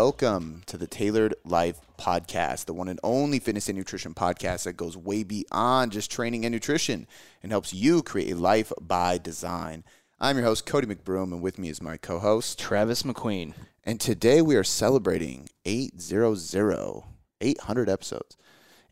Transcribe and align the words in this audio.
welcome 0.00 0.62
to 0.64 0.78
the 0.78 0.86
Tailored 0.86 1.34
Life 1.44 1.80
Podcast, 1.98 2.66
the 2.66 2.72
one 2.72 2.86
and 2.86 3.00
only 3.02 3.40
fitness 3.40 3.68
and 3.68 3.76
nutrition 3.76 4.14
podcast 4.14 4.62
that 4.62 4.76
goes 4.76 4.96
way 4.96 5.24
beyond 5.24 5.90
just 5.90 6.08
training 6.08 6.44
and 6.44 6.52
nutrition 6.52 7.08
and 7.42 7.50
helps 7.50 7.74
you 7.74 8.04
create 8.04 8.30
a 8.30 8.36
life 8.36 8.72
by 8.80 9.18
design. 9.18 9.82
I'm 10.20 10.36
your 10.36 10.44
host, 10.44 10.66
Cody 10.66 10.86
McBroom, 10.86 11.32
and 11.32 11.42
with 11.42 11.58
me 11.58 11.68
is 11.68 11.82
my 11.82 11.96
co 11.96 12.20
host, 12.20 12.60
Travis 12.60 13.02
McQueen. 13.02 13.54
And 13.82 14.00
today 14.00 14.40
we 14.40 14.54
are 14.54 14.62
celebrating 14.62 15.48
800, 15.64 17.02
800 17.40 17.88
episodes, 17.88 18.36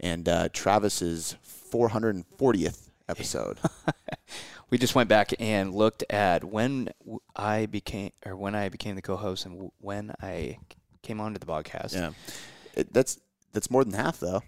and 0.01 0.29
uh, 0.29 0.49
Travis's 0.53 1.37
440th 1.73 2.89
episode. 3.09 3.59
we 4.71 4.77
just 4.77 4.97
went 4.97 5.09
back 5.09 5.33
and 5.39 5.73
looked 5.73 6.03
at 6.11 6.43
when 6.43 6.89
I 7.37 7.67
became, 7.67 8.11
or 8.25 8.35
when 8.35 8.57
I 8.57 8.71
became 8.71 8.97
the 8.97 9.03
co-host, 9.03 9.47
and 9.47 9.71
when 9.79 10.13
I 10.21 10.59
came 11.07 11.21
onto 11.21 11.39
the 11.39 11.47
podcast. 11.47 11.95
Yeah, 11.95 12.11
it, 12.75 12.93
that's 12.93 13.19
that's 13.53 13.71
more 13.71 13.85
than 13.85 13.95
half 13.95 14.19
though. 14.19 14.43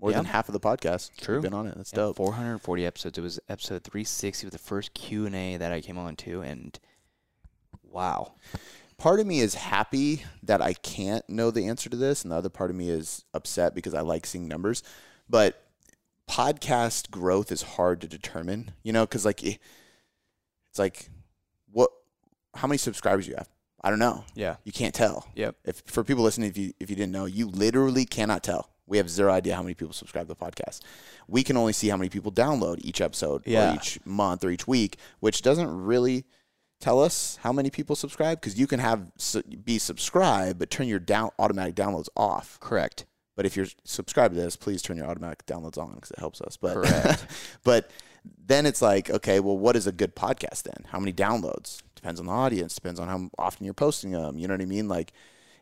More 0.00 0.10
yeah. 0.10 0.18
than 0.18 0.26
half 0.26 0.48
of 0.48 0.52
the 0.52 0.60
podcast. 0.60 1.10
True, 1.20 1.40
been 1.40 1.54
on 1.54 1.66
it. 1.66 1.76
That's 1.76 1.92
yeah, 1.92 1.98
dope. 1.98 2.16
440 2.16 2.86
episodes. 2.86 3.18
It 3.18 3.22
was 3.22 3.40
episode 3.48 3.84
360 3.84 4.46
with 4.46 4.52
the 4.52 4.58
first 4.58 4.94
Q 4.94 5.26
and 5.26 5.34
A 5.34 5.56
that 5.56 5.72
I 5.72 5.80
came 5.80 5.98
on 5.98 6.16
to, 6.16 6.42
and 6.42 6.78
wow. 7.82 8.34
Part 8.98 9.18
of 9.18 9.26
me 9.26 9.40
is 9.40 9.54
happy 9.54 10.24
that 10.44 10.60
I 10.62 10.74
can't 10.74 11.28
know 11.28 11.50
the 11.50 11.66
answer 11.66 11.90
to 11.90 11.96
this, 11.96 12.22
and 12.22 12.30
the 12.30 12.36
other 12.36 12.48
part 12.48 12.70
of 12.70 12.76
me 12.76 12.88
is 12.88 13.24
upset 13.34 13.74
because 13.74 13.94
I 13.94 14.00
like 14.00 14.26
seeing 14.26 14.46
numbers. 14.46 14.82
But 15.28 15.60
podcast 16.30 17.10
growth 17.10 17.50
is 17.50 17.62
hard 17.62 18.00
to 18.00 18.08
determine, 18.08 18.72
you 18.82 18.92
know, 18.92 19.04
because 19.04 19.24
like 19.24 19.42
it's 19.42 19.58
like 20.78 21.10
what, 21.70 21.90
how 22.54 22.68
many 22.68 22.78
subscribers 22.78 23.26
you 23.26 23.34
have? 23.34 23.48
I 23.84 23.90
don't 23.90 23.98
know. 23.98 24.24
Yeah, 24.34 24.56
you 24.64 24.72
can't 24.72 24.94
tell. 24.94 25.26
Yep. 25.34 25.56
If 25.64 25.82
for 25.86 26.04
people 26.04 26.22
listening, 26.24 26.50
if 26.50 26.56
you 26.56 26.72
if 26.78 26.90
you 26.90 26.96
didn't 26.96 27.12
know, 27.12 27.26
you 27.26 27.48
literally 27.48 28.04
cannot 28.04 28.42
tell. 28.42 28.70
We 28.86 28.98
have 28.98 29.08
zero 29.08 29.32
idea 29.32 29.54
how 29.54 29.62
many 29.62 29.74
people 29.74 29.94
subscribe 29.94 30.28
to 30.28 30.34
the 30.34 30.36
podcast. 30.36 30.80
We 31.28 31.42
can 31.42 31.56
only 31.56 31.72
see 31.72 31.88
how 31.88 31.96
many 31.96 32.10
people 32.10 32.32
download 32.32 32.78
each 32.82 33.00
episode 33.00 33.42
yeah. 33.46 33.72
or 33.72 33.76
each 33.76 33.98
month 34.04 34.44
or 34.44 34.50
each 34.50 34.66
week, 34.66 34.98
which 35.20 35.42
doesn't 35.42 35.70
really 35.84 36.24
tell 36.80 37.00
us 37.00 37.38
how 37.42 37.52
many 37.52 37.70
people 37.70 37.94
subscribe 37.94 38.40
because 38.40 38.58
you 38.58 38.66
can 38.66 38.80
have 38.80 39.12
be 39.64 39.78
subscribed 39.78 40.58
but 40.58 40.68
turn 40.68 40.88
your 40.88 40.98
down 40.98 41.30
automatic 41.38 41.74
downloads 41.74 42.08
off. 42.16 42.58
Correct. 42.60 43.06
But 43.34 43.46
if 43.46 43.56
you're 43.56 43.68
subscribed 43.84 44.34
to 44.34 44.40
this, 44.40 44.56
please 44.56 44.82
turn 44.82 44.96
your 44.96 45.06
automatic 45.06 45.46
downloads 45.46 45.78
on 45.78 45.94
because 45.94 46.10
it 46.10 46.18
helps 46.18 46.40
us. 46.40 46.56
But 46.56 46.74
correct. 46.74 47.26
but 47.64 47.90
then 48.44 48.66
it's 48.66 48.82
like, 48.82 49.08
okay, 49.10 49.40
well, 49.40 49.56
what 49.56 49.74
is 49.74 49.86
a 49.86 49.92
good 49.92 50.14
podcast 50.14 50.64
then? 50.64 50.84
How 50.88 50.98
many 50.98 51.12
downloads? 51.12 51.80
Depends 52.02 52.18
on 52.18 52.26
the 52.26 52.32
audience. 52.32 52.74
Depends 52.74 52.98
on 52.98 53.06
how 53.08 53.30
often 53.38 53.64
you're 53.64 53.74
posting 53.74 54.10
them. 54.10 54.36
You 54.36 54.48
know 54.48 54.54
what 54.54 54.60
I 54.62 54.66
mean? 54.66 54.88
Like, 54.88 55.12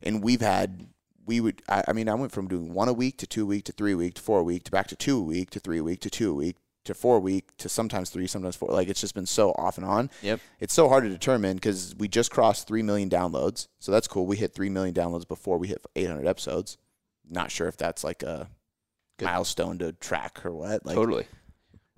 and 0.02 0.22
we've 0.22 0.40
had 0.40 0.86
we 1.26 1.40
would. 1.40 1.62
I, 1.68 1.84
I 1.88 1.92
mean, 1.92 2.08
I 2.08 2.14
went 2.14 2.32
from 2.32 2.48
doing 2.48 2.72
one 2.72 2.88
a 2.88 2.92
week 2.94 3.18
to 3.18 3.26
two 3.26 3.42
a 3.42 3.46
week 3.46 3.64
to 3.64 3.72
three 3.72 3.92
a 3.92 3.96
week 3.96 4.14
to 4.14 4.22
four 4.22 4.40
a 4.40 4.42
week 4.42 4.64
to 4.64 4.70
back 4.70 4.86
to 4.88 4.96
two 4.96 5.18
a 5.18 5.22
week 5.22 5.50
to 5.50 5.60
three 5.60 5.78
a 5.78 5.84
week 5.84 6.00
to 6.00 6.10
two 6.10 6.30
a 6.30 6.34
week 6.34 6.56
to 6.84 6.94
four 6.94 7.20
week 7.20 7.54
to 7.58 7.68
sometimes 7.68 8.08
three, 8.08 8.26
sometimes 8.26 8.56
four. 8.56 8.70
Like 8.70 8.88
it's 8.88 9.00
just 9.00 9.14
been 9.14 9.26
so 9.26 9.50
off 9.52 9.76
and 9.76 9.86
on. 9.86 10.10
Yep. 10.22 10.40
It's 10.60 10.72
so 10.72 10.88
hard 10.88 11.04
to 11.04 11.10
determine 11.10 11.56
because 11.56 11.94
we 11.98 12.08
just 12.08 12.30
crossed 12.30 12.66
three 12.66 12.82
million 12.82 13.10
downloads, 13.10 13.68
so 13.78 13.92
that's 13.92 14.08
cool. 14.08 14.26
We 14.26 14.36
hit 14.36 14.54
three 14.54 14.70
million 14.70 14.94
downloads 14.94 15.28
before 15.28 15.58
we 15.58 15.68
hit 15.68 15.84
800 15.94 16.26
episodes. 16.26 16.78
Not 17.28 17.50
sure 17.50 17.68
if 17.68 17.76
that's 17.76 18.02
like 18.02 18.22
a 18.22 18.48
Good. 19.18 19.26
milestone 19.26 19.78
to 19.78 19.92
track 19.92 20.44
or 20.44 20.52
what. 20.52 20.86
Like, 20.86 20.96
totally. 20.96 21.26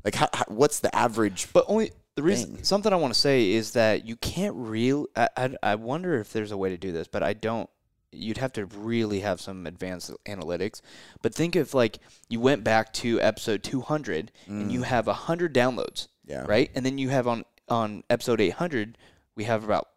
Like, 0.04 0.16
how, 0.16 0.28
how, 0.34 0.44
what's 0.48 0.80
the 0.80 0.94
average? 0.94 1.52
But 1.52 1.64
only 1.68 1.92
the 2.14 2.22
reason 2.22 2.56
thing? 2.56 2.64
something 2.64 2.92
I 2.92 2.96
want 2.96 3.14
to 3.14 3.20
say 3.20 3.52
is 3.52 3.72
that 3.72 4.06
you 4.06 4.16
can't 4.16 4.54
real. 4.56 5.06
I, 5.16 5.28
I 5.36 5.56
I 5.62 5.74
wonder 5.76 6.18
if 6.18 6.32
there's 6.32 6.52
a 6.52 6.56
way 6.56 6.68
to 6.68 6.76
do 6.76 6.92
this, 6.92 7.08
but 7.08 7.22
I 7.22 7.32
don't 7.32 7.68
you'd 8.12 8.38
have 8.38 8.52
to 8.52 8.66
really 8.66 9.20
have 9.20 9.40
some 9.40 9.66
advanced 9.66 10.12
analytics. 10.26 10.82
But 11.22 11.34
think 11.34 11.56
if 11.56 11.74
like 11.74 11.98
you 12.28 12.40
went 12.40 12.62
back 12.62 12.92
to 12.94 13.20
episode 13.20 13.62
200 13.62 14.30
mm. 14.46 14.48
and 14.48 14.70
you 14.70 14.80
mm. 14.80 14.84
have 14.84 15.06
100 15.06 15.54
downloads, 15.54 16.08
yeah, 16.26 16.44
right? 16.46 16.70
And 16.74 16.84
then 16.84 16.98
you 16.98 17.08
have 17.08 17.26
on 17.26 17.44
on 17.68 18.04
episode 18.10 18.40
800, 18.40 18.98
we 19.34 19.44
have 19.44 19.64
about 19.64 19.88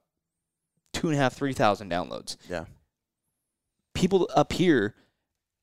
two 0.94 1.08
and 1.10 1.18
a 1.18 1.20
half, 1.20 1.34
three 1.34 1.54
thousand 1.54 1.92
downloads. 1.92 2.38
Yeah, 2.50 2.66
people 3.94 4.30
up 4.34 4.54
here 4.54 4.96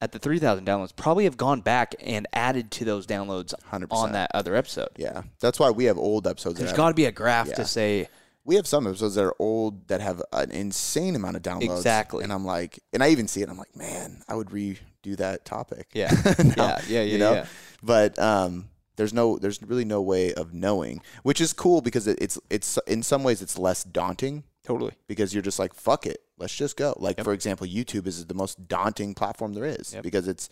at 0.03 0.11
the 0.11 0.19
3000 0.19 0.67
downloads 0.67 0.95
probably 0.95 1.25
have 1.25 1.37
gone 1.37 1.61
back 1.61 1.95
and 2.01 2.27
added 2.33 2.73
to 2.73 2.85
those 2.85 3.07
downloads 3.07 3.55
100%. 3.71 3.87
on 3.93 4.13
that 4.13 4.31
other 4.35 4.57
episode. 4.57 4.89
Yeah, 4.97 5.23
that's 5.41 5.61
why 5.61 5.71
we 5.71 5.85
have 5.85 5.97
old 5.97 6.27
episodes. 6.27 6.59
There's 6.59 6.73
got 6.73 6.89
to 6.89 6.95
be 6.95 7.07
a 7.07 7.13
graph 7.13 7.49
yeah. 7.49 7.55
to 7.55 7.65
say 7.65 8.09
we 8.45 8.57
have 8.57 8.67
some 8.67 8.87
episodes 8.87 9.15
that 9.15 9.25
are 9.25 9.37
old 9.39 9.87
that 9.87 10.01
have 10.01 10.21
an 10.33 10.51
insane 10.51 11.15
amount 11.15 11.37
of 11.37 11.43
downloads. 11.43 11.77
Exactly. 11.77 12.25
And 12.25 12.33
I'm 12.33 12.45
like, 12.45 12.81
and 12.93 13.03
I 13.03 13.11
even 13.11 13.29
see 13.29 13.43
it. 13.43 13.49
I'm 13.49 13.57
like, 13.57 13.77
man, 13.77 14.23
I 14.29 14.35
would 14.35 14.49
redo 14.49 15.17
that 15.19 15.45
topic. 15.45 15.87
Yeah. 15.93 16.11
now, 16.39 16.55
yeah. 16.57 16.57
Yeah. 16.57 16.79
Yeah. 16.89 17.03
You 17.03 17.19
know? 17.19 17.33
Yeah. 17.35 17.47
But 17.83 18.19
um, 18.19 18.69
there's 18.97 19.13
no, 19.13 19.39
there's 19.39 19.63
really 19.63 19.85
no 19.85 20.03
way 20.03 20.35
of 20.35 20.53
knowing, 20.53 21.03
which 21.23 21.41
is 21.41 21.53
cool 21.53 21.81
because 21.81 22.09
it, 22.09 22.19
it's, 22.21 22.39
it's 22.51 22.79
in 22.89 23.05
some 23.05 23.23
ways 23.23 23.43
it's 23.43 23.59
less 23.59 23.85
daunting. 23.85 24.43
Totally. 24.65 24.93
Because 25.07 25.33
you're 25.33 25.43
just 25.43 25.59
like, 25.59 25.75
fuck 25.75 26.07
it, 26.07 26.23
let's 26.39 26.55
just 26.55 26.77
go. 26.77 26.95
Like 26.99 27.19
yep. 27.19 27.25
for 27.25 27.33
example, 27.33 27.67
YouTube 27.67 28.07
is 28.07 28.27
the 28.27 28.35
most 28.35 28.69
daunting 28.69 29.15
platform 29.15 29.55
there 29.55 29.65
is 29.65 29.95
yep. 29.95 30.03
because 30.03 30.29
it's 30.29 30.49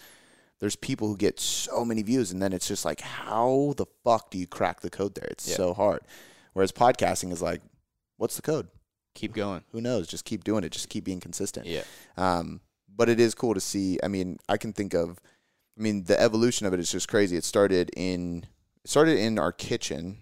there's 0.61 0.77
people 0.77 1.09
who 1.09 1.17
get 1.17 1.41
so 1.41 1.85
many 1.85 2.03
views 2.03 2.33
and 2.33 2.41
then 2.41 2.53
it's 2.53 2.69
just 2.69 2.85
like, 2.85 3.01
how 3.01 3.75
the 3.77 3.87
fuck 4.05 4.31
do 4.31 4.39
you 4.39 4.47
crack 4.47 4.81
the 4.81 4.91
code 4.91 5.15
there? 5.15 5.29
It's 5.31 5.49
yep. 5.49 5.57
so 5.57 5.75
hard. 5.75 6.03
Whereas 6.53 6.71
podcasting 6.71 7.33
is 7.33 7.41
like, 7.41 7.63
what's 8.19 8.37
the 8.37 8.43
code? 8.43 8.69
Keep 9.15 9.33
going. 9.35 9.65
Who 9.73 9.81
knows? 9.81 10.07
Just 10.07 10.25
keep 10.25 10.45
doing 10.45 10.63
it. 10.63 10.71
Just 10.71 10.91
keep 10.91 11.05
being 11.05 11.21
consistent. 11.21 11.67
Yeah. 11.67 11.83
Um, 12.17 12.61
but 12.95 13.09
it 13.09 13.19
is 13.19 13.35
cool 13.35 13.55
to 13.55 13.61
see. 13.61 13.99
I 14.03 14.09
mean, 14.09 14.39
I 14.49 14.59
can 14.59 14.73
think 14.75 14.93
of, 14.93 15.19
I 15.79 15.83
mean, 15.83 16.05
the 16.05 16.21
evolution 16.21 16.67
of 16.67 16.75
it 16.75 16.81
is 16.81 16.93
just 16.93 17.09
crazy. 17.09 17.37
It 17.37 17.45
started 17.45 17.91
in, 17.97 18.45
it 18.85 18.91
started 18.91 19.19
in 19.19 19.39
our 19.39 19.53
kitchen, 19.53 20.19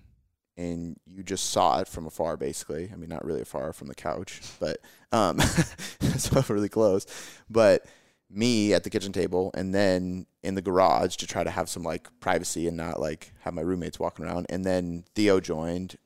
and 0.58 0.98
you 1.06 1.22
just 1.22 1.50
saw 1.50 1.78
it 1.78 1.88
from 1.88 2.06
afar, 2.06 2.36
basically. 2.36 2.90
I 2.92 2.96
mean, 2.96 3.08
not 3.08 3.24
really 3.24 3.40
afar 3.40 3.72
from 3.72 3.86
the 3.86 3.94
couch, 3.94 4.42
but 4.58 4.78
um, 5.12 5.38
so 6.18 6.44
really 6.48 6.68
close. 6.68 7.06
But 7.48 7.86
me 8.28 8.74
at 8.74 8.82
the 8.84 8.90
kitchen 8.90 9.12
table, 9.12 9.52
and 9.54 9.72
then 9.72 10.26
in 10.42 10.56
the 10.56 10.60
garage 10.60 11.16
to 11.16 11.26
try 11.26 11.44
to 11.44 11.50
have 11.50 11.68
some 11.68 11.84
like 11.84 12.08
privacy 12.20 12.66
and 12.66 12.76
not 12.76 13.00
like 13.00 13.32
have 13.42 13.54
my 13.54 13.62
roommates 13.62 14.00
walking 14.00 14.24
around. 14.24 14.46
And 14.50 14.64
then 14.64 15.04
Theo 15.14 15.38
joined, 15.38 15.96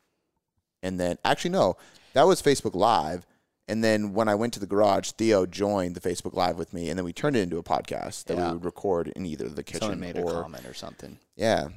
and 0.83 1.01
then 1.01 1.17
actually 1.25 1.51
no, 1.51 1.77
that 2.13 2.27
was 2.27 2.43
Facebook 2.43 2.75
Live. 2.75 3.27
And 3.69 3.83
then 3.83 4.13
when 4.13 4.29
I 4.29 4.35
went 4.35 4.53
to 4.55 4.61
the 4.61 4.67
garage, 4.67 5.13
Theo 5.13 5.47
joined 5.47 5.95
the 5.95 6.01
Facebook 6.01 6.35
Live 6.35 6.59
with 6.59 6.75
me, 6.75 6.91
and 6.91 6.99
then 6.99 7.07
we 7.07 7.15
turned 7.15 7.37
it 7.37 7.41
into 7.41 7.57
a 7.57 7.63
podcast 7.63 8.25
that 8.25 8.37
yeah. 8.37 8.49
we 8.49 8.55
would 8.55 8.67
record 8.67 9.09
in 9.17 9.25
either 9.25 9.49
the 9.49 9.63
kitchen 9.63 9.81
Someone 9.81 10.01
made 10.01 10.19
or, 10.19 10.41
a 10.41 10.43
comment 10.43 10.67
or 10.67 10.75
something. 10.75 11.19
Yeah, 11.37 11.69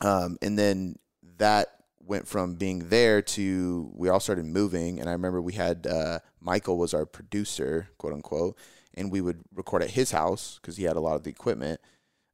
um, 0.00 0.38
and 0.42 0.58
then 0.58 0.98
that 1.38 1.79
went 2.10 2.26
from 2.26 2.54
being 2.54 2.88
there 2.88 3.22
to 3.22 3.88
we 3.94 4.08
all 4.08 4.20
started 4.20 4.44
moving, 4.44 4.98
and 4.98 5.08
I 5.08 5.12
remember 5.12 5.40
we 5.40 5.52
had 5.52 5.86
uh, 5.86 6.18
Michael 6.40 6.76
was 6.76 6.92
our 6.92 7.06
producer, 7.06 7.88
quote 7.98 8.12
unquote, 8.12 8.58
and 8.94 9.12
we 9.12 9.20
would 9.20 9.40
record 9.54 9.82
at 9.82 9.90
his 9.90 10.10
house 10.10 10.58
because 10.60 10.76
he 10.76 10.84
had 10.84 10.96
a 10.96 11.00
lot 11.00 11.14
of 11.14 11.22
the 11.22 11.30
equipment. 11.30 11.80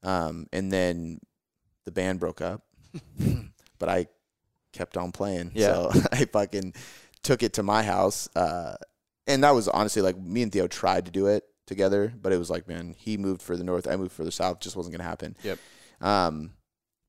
Um, 0.02 0.46
and 0.50 0.72
then 0.72 1.20
the 1.84 1.92
band 1.92 2.20
broke 2.20 2.40
up, 2.40 2.62
but 3.78 3.88
I 3.88 4.06
kept 4.72 4.96
on 4.96 5.12
playing. 5.12 5.52
Yeah. 5.54 5.66
So 5.66 5.90
I 6.12 6.24
fucking 6.24 6.72
took 7.22 7.42
it 7.42 7.52
to 7.54 7.62
my 7.62 7.82
house. 7.82 8.30
Uh, 8.34 8.76
and 9.26 9.44
that 9.44 9.50
was 9.50 9.68
honestly 9.68 10.00
like 10.00 10.16
me 10.16 10.42
and 10.42 10.50
Theo 10.50 10.68
tried 10.68 11.04
to 11.04 11.10
do 11.10 11.26
it 11.26 11.44
together, 11.66 12.14
but 12.20 12.32
it 12.32 12.38
was 12.38 12.48
like, 12.48 12.66
man, 12.66 12.94
he 12.96 13.18
moved 13.18 13.42
for 13.42 13.56
the 13.56 13.64
north, 13.64 13.86
I 13.86 13.96
moved 13.96 14.12
for 14.12 14.24
the 14.24 14.32
south, 14.32 14.60
just 14.60 14.76
wasn't 14.76 14.94
gonna 14.94 15.08
happen. 15.08 15.36
Yep. 15.42 15.58
Um, 16.00 16.52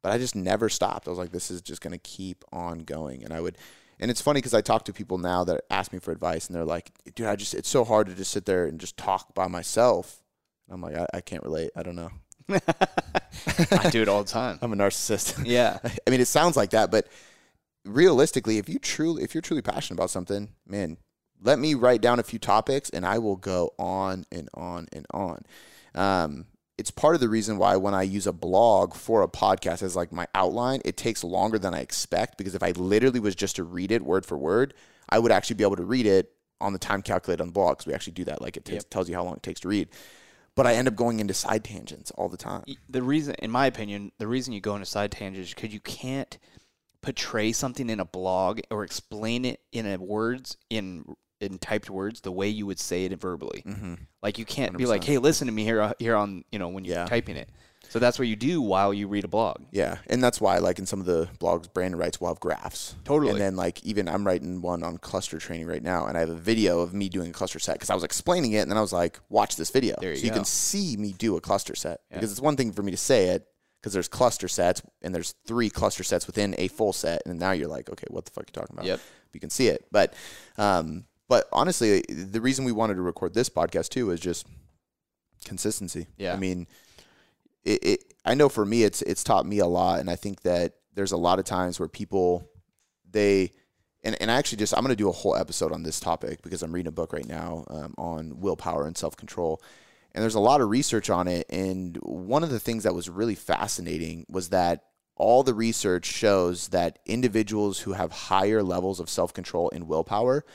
but 0.07 0.13
I 0.13 0.19
just 0.19 0.37
never 0.37 0.69
stopped. 0.69 1.05
I 1.05 1.09
was 1.09 1.19
like, 1.19 1.33
this 1.33 1.51
is 1.51 1.61
just 1.61 1.81
gonna 1.81 1.97
keep 1.97 2.45
on 2.53 2.79
going. 2.79 3.25
And 3.25 3.33
I 3.33 3.41
would, 3.41 3.57
and 3.99 4.09
it's 4.09 4.21
funny 4.21 4.37
because 4.37 4.53
I 4.53 4.61
talk 4.61 4.85
to 4.85 4.93
people 4.93 5.17
now 5.17 5.43
that 5.43 5.65
ask 5.69 5.91
me 5.91 5.99
for 5.99 6.13
advice, 6.13 6.47
and 6.47 6.55
they're 6.55 6.63
like, 6.63 6.93
dude, 7.13 7.27
I 7.27 7.35
just 7.35 7.53
it's 7.53 7.67
so 7.67 7.83
hard 7.83 8.07
to 8.07 8.15
just 8.15 8.31
sit 8.31 8.45
there 8.45 8.67
and 8.67 8.79
just 8.79 8.95
talk 8.95 9.35
by 9.35 9.47
myself. 9.47 10.21
And 10.65 10.75
I'm 10.75 10.81
like, 10.81 10.95
I, 10.95 11.17
I 11.17 11.19
can't 11.19 11.43
relate. 11.43 11.71
I 11.75 11.83
don't 11.83 11.97
know. 11.97 12.09
I 12.49 13.89
do 13.89 14.01
it 14.01 14.07
all 14.07 14.23
the 14.23 14.29
time. 14.29 14.59
I'm 14.61 14.71
a 14.71 14.77
narcissist. 14.77 15.45
Yeah. 15.45 15.77
I 15.83 16.09
mean, 16.09 16.21
it 16.21 16.29
sounds 16.29 16.55
like 16.55 16.69
that, 16.69 16.89
but 16.89 17.09
realistically, 17.83 18.59
if 18.59 18.69
you 18.69 18.79
truly 18.79 19.23
if 19.23 19.35
you're 19.35 19.41
truly 19.41 19.61
passionate 19.61 19.99
about 19.99 20.09
something, 20.09 20.53
man, 20.65 20.99
let 21.41 21.59
me 21.59 21.73
write 21.73 21.99
down 21.99 22.17
a 22.17 22.23
few 22.23 22.39
topics 22.39 22.89
and 22.91 23.05
I 23.05 23.19
will 23.19 23.35
go 23.35 23.73
on 23.77 24.23
and 24.31 24.47
on 24.53 24.87
and 24.93 25.05
on. 25.11 25.43
Um, 25.95 26.45
it's 26.77 26.91
part 26.91 27.15
of 27.15 27.21
the 27.21 27.29
reason 27.29 27.57
why 27.57 27.75
when 27.75 27.93
I 27.93 28.03
use 28.03 28.27
a 28.27 28.33
blog 28.33 28.93
for 28.93 29.23
a 29.23 29.27
podcast 29.27 29.81
as 29.81 29.95
like 29.95 30.11
my 30.11 30.27
outline, 30.35 30.81
it 30.85 30.97
takes 30.97 31.23
longer 31.23 31.57
than 31.57 31.73
I 31.73 31.79
expect 31.79 32.37
because 32.37 32.55
if 32.55 32.63
I 32.63 32.71
literally 32.71 33.19
was 33.19 33.35
just 33.35 33.55
to 33.55 33.63
read 33.63 33.91
it 33.91 34.03
word 34.03 34.25
for 34.25 34.37
word, 34.37 34.73
I 35.09 35.19
would 35.19 35.31
actually 35.31 35.55
be 35.55 35.63
able 35.63 35.77
to 35.77 35.85
read 35.85 36.05
it 36.05 36.31
on 36.59 36.73
the 36.73 36.79
time 36.79 37.01
calculated 37.01 37.41
on 37.41 37.47
the 37.47 37.53
blog 37.53 37.77
because 37.77 37.87
we 37.87 37.93
actually 37.93 38.13
do 38.13 38.25
that. 38.25 38.41
Like 38.41 38.57
it 38.57 38.69
yep. 38.69 38.89
tells 38.89 39.09
you 39.09 39.15
how 39.15 39.23
long 39.23 39.35
it 39.35 39.43
takes 39.43 39.59
to 39.61 39.67
read. 39.67 39.89
But 40.55 40.65
I 40.65 40.73
end 40.73 40.87
up 40.87 40.95
going 40.95 41.19
into 41.19 41.35
side 41.35 41.63
tangents 41.63 42.09
all 42.11 42.29
the 42.29 42.37
time. 42.37 42.63
The 42.89 43.03
reason, 43.03 43.35
in 43.39 43.51
my 43.51 43.67
opinion, 43.67 44.11
the 44.17 44.27
reason 44.27 44.53
you 44.53 44.61
go 44.61 44.73
into 44.73 44.87
side 44.87 45.11
tangents 45.11 45.49
is 45.49 45.53
because 45.53 45.73
you 45.73 45.79
can't– 45.79 46.37
portray 47.01 47.53
something 47.53 47.89
in 47.89 47.99
a 47.99 48.05
blog 48.05 48.59
or 48.69 48.83
explain 48.83 49.45
it 49.45 49.61
in 49.71 49.85
a 49.85 49.97
words 49.97 50.57
in 50.69 51.05
in 51.41 51.57
typed 51.59 51.89
words 51.89 52.21
the 52.21 52.31
way 52.31 52.47
you 52.47 52.65
would 52.65 52.79
say 52.79 53.05
it 53.05 53.19
verbally. 53.19 53.63
Mm-hmm. 53.65 53.95
Like 54.21 54.37
you 54.37 54.45
can't 54.45 54.77
be 54.77 54.85
like, 54.85 55.03
"Hey, 55.03 55.17
listen 55.17 55.47
to 55.47 55.53
me 55.53 55.63
here 55.63 55.81
uh, 55.81 55.93
here 55.99 56.15
on 56.15 56.43
you 56.51 56.59
know 56.59 56.69
when 56.69 56.85
you're 56.85 56.95
Yeah. 56.95 57.05
typing 57.05 57.35
it." 57.37 57.49
So 57.89 57.99
that's 57.99 58.19
what 58.19 58.27
you 58.27 58.35
do 58.35 58.61
while 58.61 58.93
you 58.93 59.07
read 59.07 59.23
a 59.23 59.29
blog. 59.29 59.61
Yeah, 59.71 59.99
and 60.07 60.21
that's 60.21 60.41
why, 60.41 60.57
like 60.57 60.77
in 60.77 60.85
some 60.85 60.99
of 60.99 61.05
the 61.05 61.29
blogs 61.39 61.71
Brandon 61.71 61.97
writes, 61.97 62.19
we'll 62.19 62.29
have 62.31 62.39
graphs. 62.41 62.95
Totally. 63.05 63.31
And 63.31 63.39
then, 63.39 63.55
like 63.55 63.81
even 63.85 64.09
I'm 64.09 64.27
writing 64.27 64.61
one 64.61 64.83
on 64.83 64.97
cluster 64.97 65.37
training 65.37 65.67
right 65.67 65.81
now, 65.81 66.07
and 66.07 66.17
I 66.17 66.19
have 66.19 66.29
a 66.29 66.35
video 66.35 66.81
of 66.81 66.93
me 66.93 67.07
doing 67.07 67.29
a 67.29 67.33
cluster 67.33 67.59
set 67.59 67.75
because 67.75 67.89
I 67.89 67.93
was 67.95 68.03
explaining 68.03 68.51
it, 68.53 68.59
and 68.59 68.69
then 68.71 68.77
I 68.77 68.81
was 68.81 68.91
like, 68.91 69.19
watch 69.29 69.55
this 69.55 69.69
video, 69.69 69.95
There 70.01 70.11
you 70.11 70.17
so 70.17 70.25
you 70.25 70.31
can 70.31 70.43
see 70.43 70.97
me 70.97 71.13
do 71.13 71.37
a 71.37 71.41
cluster 71.41 71.75
set. 71.75 72.01
Because 72.11 72.31
it's 72.31 72.41
one 72.41 72.57
thing 72.57 72.73
for 72.73 72.83
me 72.83 72.91
to 72.91 72.97
say 72.97 73.29
it, 73.29 73.47
because 73.79 73.93
there's 73.93 74.09
cluster 74.09 74.49
sets, 74.49 74.81
and 75.01 75.15
there's 75.15 75.33
three 75.45 75.69
cluster 75.69 76.03
sets 76.03 76.27
within 76.27 76.55
a 76.57 76.67
full 76.67 76.91
set, 76.91 77.21
and 77.25 77.39
now 77.39 77.51
you're 77.51 77.69
like, 77.69 77.89
okay, 77.89 78.07
what 78.09 78.25
the 78.25 78.31
fuck 78.31 78.43
are 78.43 78.47
you 78.49 78.53
talking 78.53 78.73
about? 78.75 78.85
Yep. 78.85 78.99
You 79.31 79.39
can 79.39 79.49
see 79.49 79.67
it, 79.67 79.85
but, 79.91 80.13
um, 80.57 81.05
but 81.27 81.47
honestly, 81.51 82.03
the 82.09 82.41
reason 82.41 82.65
we 82.65 82.71
wanted 82.71 82.95
to 82.95 83.01
record 83.01 83.33
this 83.33 83.49
podcast 83.49 83.89
too 83.89 84.11
is 84.11 84.19
just 84.19 84.47
consistency. 85.45 86.07
Yeah. 86.17 86.33
I 86.33 86.37
mean, 86.37 86.67
it, 87.63 87.83
it 87.83 88.13
I 88.25 88.33
know 88.33 88.49
for 88.49 88.65
me 88.65 88.83
it's 88.83 89.01
it's 89.01 89.23
taught 89.23 89.45
me 89.45 89.59
a 89.59 89.65
lot 89.65 89.99
and 89.99 90.09
I 90.09 90.15
think 90.15 90.41
that 90.41 90.73
there's 90.93 91.11
a 91.11 91.17
lot 91.17 91.39
of 91.39 91.45
times 91.45 91.79
where 91.79 91.89
people 91.89 92.49
they 93.09 93.51
and, 94.03 94.15
and 94.21 94.31
I 94.31 94.35
actually 94.35 94.59
just 94.59 94.73
I'm 94.73 94.81
going 94.81 94.89
to 94.89 94.95
do 94.95 95.09
a 95.09 95.13
whole 95.13 95.35
episode 95.35 95.71
on 95.71 95.83
this 95.83 95.99
topic 95.99 96.41
because 96.41 96.63
I'm 96.63 96.71
reading 96.71 96.87
a 96.87 96.91
book 96.91 97.13
right 97.13 97.27
now 97.27 97.65
um, 97.69 97.93
on 97.97 98.39
willpower 98.39 98.87
and 98.87 98.97
self-control 98.97 99.61
and 100.13 100.21
there's 100.21 100.35
a 100.35 100.39
lot 100.39 100.61
of 100.61 100.69
research 100.69 101.09
on 101.09 101.27
it 101.27 101.45
and 101.49 101.97
one 102.01 102.43
of 102.43 102.49
the 102.49 102.59
things 102.59 102.83
that 102.83 102.95
was 102.95 103.09
really 103.09 103.35
fascinating 103.35 104.25
was 104.29 104.49
that 104.49 104.83
all 105.15 105.43
the 105.43 105.53
research 105.53 106.05
shows 106.05 106.69
that 106.69 106.99
individuals 107.05 107.79
who 107.79 107.93
have 107.93 108.11
higher 108.11 108.61
levels 108.61 108.99
of 108.99 109.09
self-control 109.09 109.71
and 109.73 109.87
willpower 109.87 110.45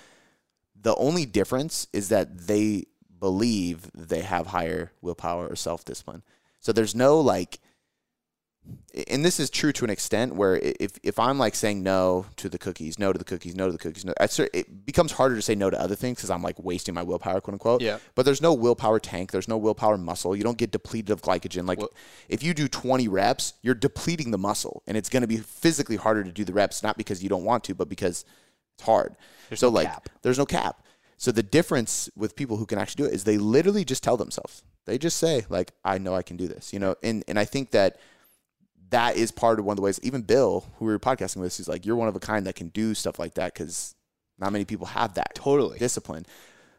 the 0.82 0.94
only 0.96 1.24
difference 1.24 1.86
is 1.92 2.08
that 2.08 2.46
they 2.46 2.84
believe 3.18 3.90
they 3.94 4.20
have 4.20 4.48
higher 4.48 4.92
willpower 5.00 5.46
or 5.46 5.56
self-discipline 5.56 6.22
so 6.60 6.72
there's 6.72 6.94
no 6.94 7.20
like 7.20 7.58
and 9.08 9.24
this 9.24 9.40
is 9.40 9.50
true 9.50 9.72
to 9.72 9.84
an 9.84 9.90
extent 9.90 10.34
where 10.34 10.56
if 10.56 10.92
if 11.02 11.18
I'm 11.18 11.38
like 11.38 11.54
saying 11.54 11.82
no 11.82 12.26
to 12.36 12.48
the 12.48 12.58
cookies, 12.58 12.98
no 12.98 13.12
to 13.12 13.18
the 13.18 13.24
cookies, 13.24 13.56
no 13.56 13.66
to 13.66 13.72
the 13.72 13.78
cookies, 13.78 14.04
no, 14.04 14.12
it 14.20 14.86
becomes 14.86 15.12
harder 15.12 15.34
to 15.34 15.42
say 15.42 15.54
no 15.54 15.70
to 15.70 15.80
other 15.80 15.96
things 15.96 16.18
because 16.18 16.30
I'm 16.30 16.42
like 16.42 16.62
wasting 16.62 16.94
my 16.94 17.02
willpower, 17.02 17.40
quote 17.40 17.54
unquote. 17.54 17.80
Yeah. 17.80 17.98
But 18.14 18.24
there's 18.24 18.40
no 18.42 18.52
willpower 18.54 19.00
tank. 19.00 19.32
There's 19.32 19.48
no 19.48 19.56
willpower 19.56 19.98
muscle. 19.98 20.36
You 20.36 20.44
don't 20.44 20.58
get 20.58 20.70
depleted 20.70 21.10
of 21.10 21.22
glycogen. 21.22 21.66
Like 21.66 21.78
Well- 21.78 21.92
if 22.28 22.42
you 22.42 22.54
do 22.54 22.68
20 22.68 23.08
reps, 23.08 23.54
you're 23.62 23.74
depleting 23.74 24.30
the 24.30 24.38
muscle, 24.38 24.82
and 24.86 24.96
it's 24.96 25.08
going 25.08 25.22
to 25.22 25.26
be 25.26 25.38
physically 25.38 25.96
harder 25.96 26.22
to 26.22 26.30
do 26.32 26.44
the 26.44 26.52
reps, 26.52 26.82
not 26.82 26.96
because 26.96 27.22
you 27.22 27.28
don't 27.28 27.44
want 27.44 27.64
to, 27.64 27.74
but 27.74 27.88
because 27.88 28.24
it's 28.76 28.84
hard. 28.84 29.16
There's 29.48 29.60
so 29.60 29.68
no 29.68 29.74
like 29.74 29.88
cap. 29.88 30.08
there's 30.22 30.38
no 30.38 30.46
cap. 30.46 30.82
So 31.16 31.30
the 31.30 31.42
difference 31.42 32.10
with 32.16 32.34
people 32.34 32.56
who 32.56 32.66
can 32.66 32.78
actually 32.78 33.04
do 33.04 33.10
it 33.10 33.14
is 33.14 33.24
they 33.24 33.38
literally 33.38 33.84
just 33.84 34.02
tell 34.02 34.16
themselves. 34.16 34.62
They 34.86 34.98
just 34.98 35.18
say 35.18 35.46
like, 35.48 35.72
"I 35.84 35.98
know 35.98 36.14
I 36.14 36.22
can 36.22 36.36
do 36.36 36.48
this," 36.48 36.72
you 36.72 36.78
know. 36.80 36.96
And 37.02 37.22
and 37.28 37.38
I 37.38 37.44
think 37.44 37.70
that 37.70 37.98
that 38.90 39.16
is 39.16 39.30
part 39.30 39.58
of 39.58 39.64
one 39.64 39.74
of 39.74 39.76
the 39.76 39.82
ways. 39.82 40.00
Even 40.02 40.22
Bill, 40.22 40.64
who 40.78 40.86
we 40.86 40.92
were 40.92 40.98
podcasting 40.98 41.36
with, 41.36 41.56
he's 41.56 41.68
like, 41.68 41.86
"You're 41.86 41.96
one 41.96 42.08
of 42.08 42.16
a 42.16 42.20
kind 42.20 42.46
that 42.46 42.56
can 42.56 42.68
do 42.68 42.94
stuff 42.94 43.18
like 43.18 43.34
that 43.34 43.54
because 43.54 43.94
not 44.38 44.52
many 44.52 44.64
people 44.64 44.86
have 44.88 45.14
that 45.14 45.34
Totally. 45.34 45.78
discipline." 45.78 46.26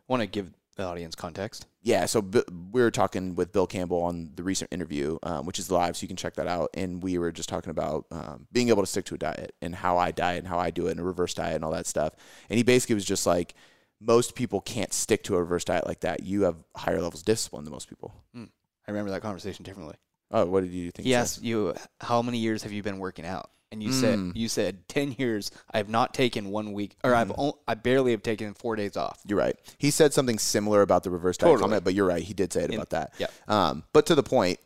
Want 0.07 0.21
to 0.21 0.27
give 0.27 0.51
audience 0.79 1.15
context? 1.15 1.67
Yeah, 1.81 2.05
so 2.05 2.21
Bi- 2.21 2.43
we 2.71 2.81
were 2.81 2.91
talking 2.91 3.35
with 3.35 3.51
Bill 3.51 3.67
Campbell 3.67 4.01
on 4.01 4.31
the 4.35 4.43
recent 4.43 4.73
interview, 4.73 5.17
um, 5.23 5.45
which 5.45 5.59
is 5.59 5.69
live, 5.69 5.95
so 5.97 6.03
you 6.03 6.07
can 6.07 6.17
check 6.17 6.35
that 6.35 6.47
out. 6.47 6.69
And 6.73 7.03
we 7.03 7.17
were 7.17 7.31
just 7.31 7.49
talking 7.49 7.69
about 7.69 8.05
um, 8.11 8.47
being 8.51 8.69
able 8.69 8.81
to 8.81 8.87
stick 8.87 9.05
to 9.05 9.15
a 9.15 9.17
diet 9.17 9.53
and 9.61 9.75
how 9.75 9.97
I 9.97 10.11
diet 10.11 10.39
and 10.39 10.47
how 10.47 10.57
I 10.57 10.71
do 10.71 10.87
it 10.87 10.91
and 10.91 10.99
a 10.99 11.03
reverse 11.03 11.33
diet 11.33 11.55
and 11.55 11.63
all 11.63 11.71
that 11.71 11.85
stuff. 11.85 12.13
And 12.49 12.57
he 12.57 12.63
basically 12.63 12.95
was 12.95 13.05
just 13.05 13.27
like, 13.27 13.53
most 13.99 14.35
people 14.35 14.61
can't 14.61 14.93
stick 14.93 15.23
to 15.23 15.35
a 15.35 15.39
reverse 15.39 15.63
diet 15.65 15.85
like 15.85 16.01
that. 16.01 16.23
You 16.23 16.43
have 16.43 16.55
higher 16.75 17.01
levels 17.01 17.21
of 17.21 17.25
discipline 17.25 17.63
than 17.63 17.71
most 17.71 17.89
people. 17.89 18.13
I 18.35 18.91
remember 18.91 19.11
that 19.11 19.21
conversation 19.21 19.63
differently. 19.63 19.95
Oh, 20.31 20.45
what 20.45 20.61
did 20.61 20.71
you 20.71 20.91
think? 20.91 21.07
Asked 21.09 21.43
you, 21.43 21.75
"How 22.01 22.21
many 22.21 22.39
years 22.39 22.63
have 22.63 22.71
you 22.71 22.81
been 22.83 22.97
working 22.97 23.25
out?" 23.25 23.51
And 23.73 23.81
you 23.83 23.91
said, 23.91 24.19
Mm. 24.19 24.31
"You 24.35 24.47
said 24.47 24.87
ten 24.87 25.13
years. 25.17 25.49
I 25.73 25.77
have 25.77 25.89
not 25.89 26.13
taken 26.13 26.49
one 26.51 26.71
week, 26.73 26.95
or 27.03 27.13
I've 27.15 27.29
Mm-hmm. 27.29 27.41
o- 27.41 27.59
I 27.67 27.73
barely 27.73 28.11
have 28.11 28.21
taken 28.23 28.53
four 28.53 28.75
days 28.75 28.95
off." 28.95 29.19
You're 29.27 29.39
right. 29.39 29.55
He 29.79 29.89
said 29.91 30.13
something 30.13 30.37
similar 30.39 30.81
about 30.83 31.03
the 31.03 31.09
reverse 31.09 31.37
diet 31.37 31.49
Totally. 31.53 31.61
comment, 31.63 31.83
but 31.83 31.93
you're 31.95 32.05
right. 32.07 32.21
He 32.23 32.33
did 32.35 32.53
say 32.53 32.63
it 32.63 32.69
In- 32.69 32.75
about 32.75 32.91
that. 32.91 33.13
yeah. 33.17 33.27
Um, 33.47 33.83
but 33.91 34.05
to 34.05 34.15
the 34.15 34.21
point, 34.23 34.59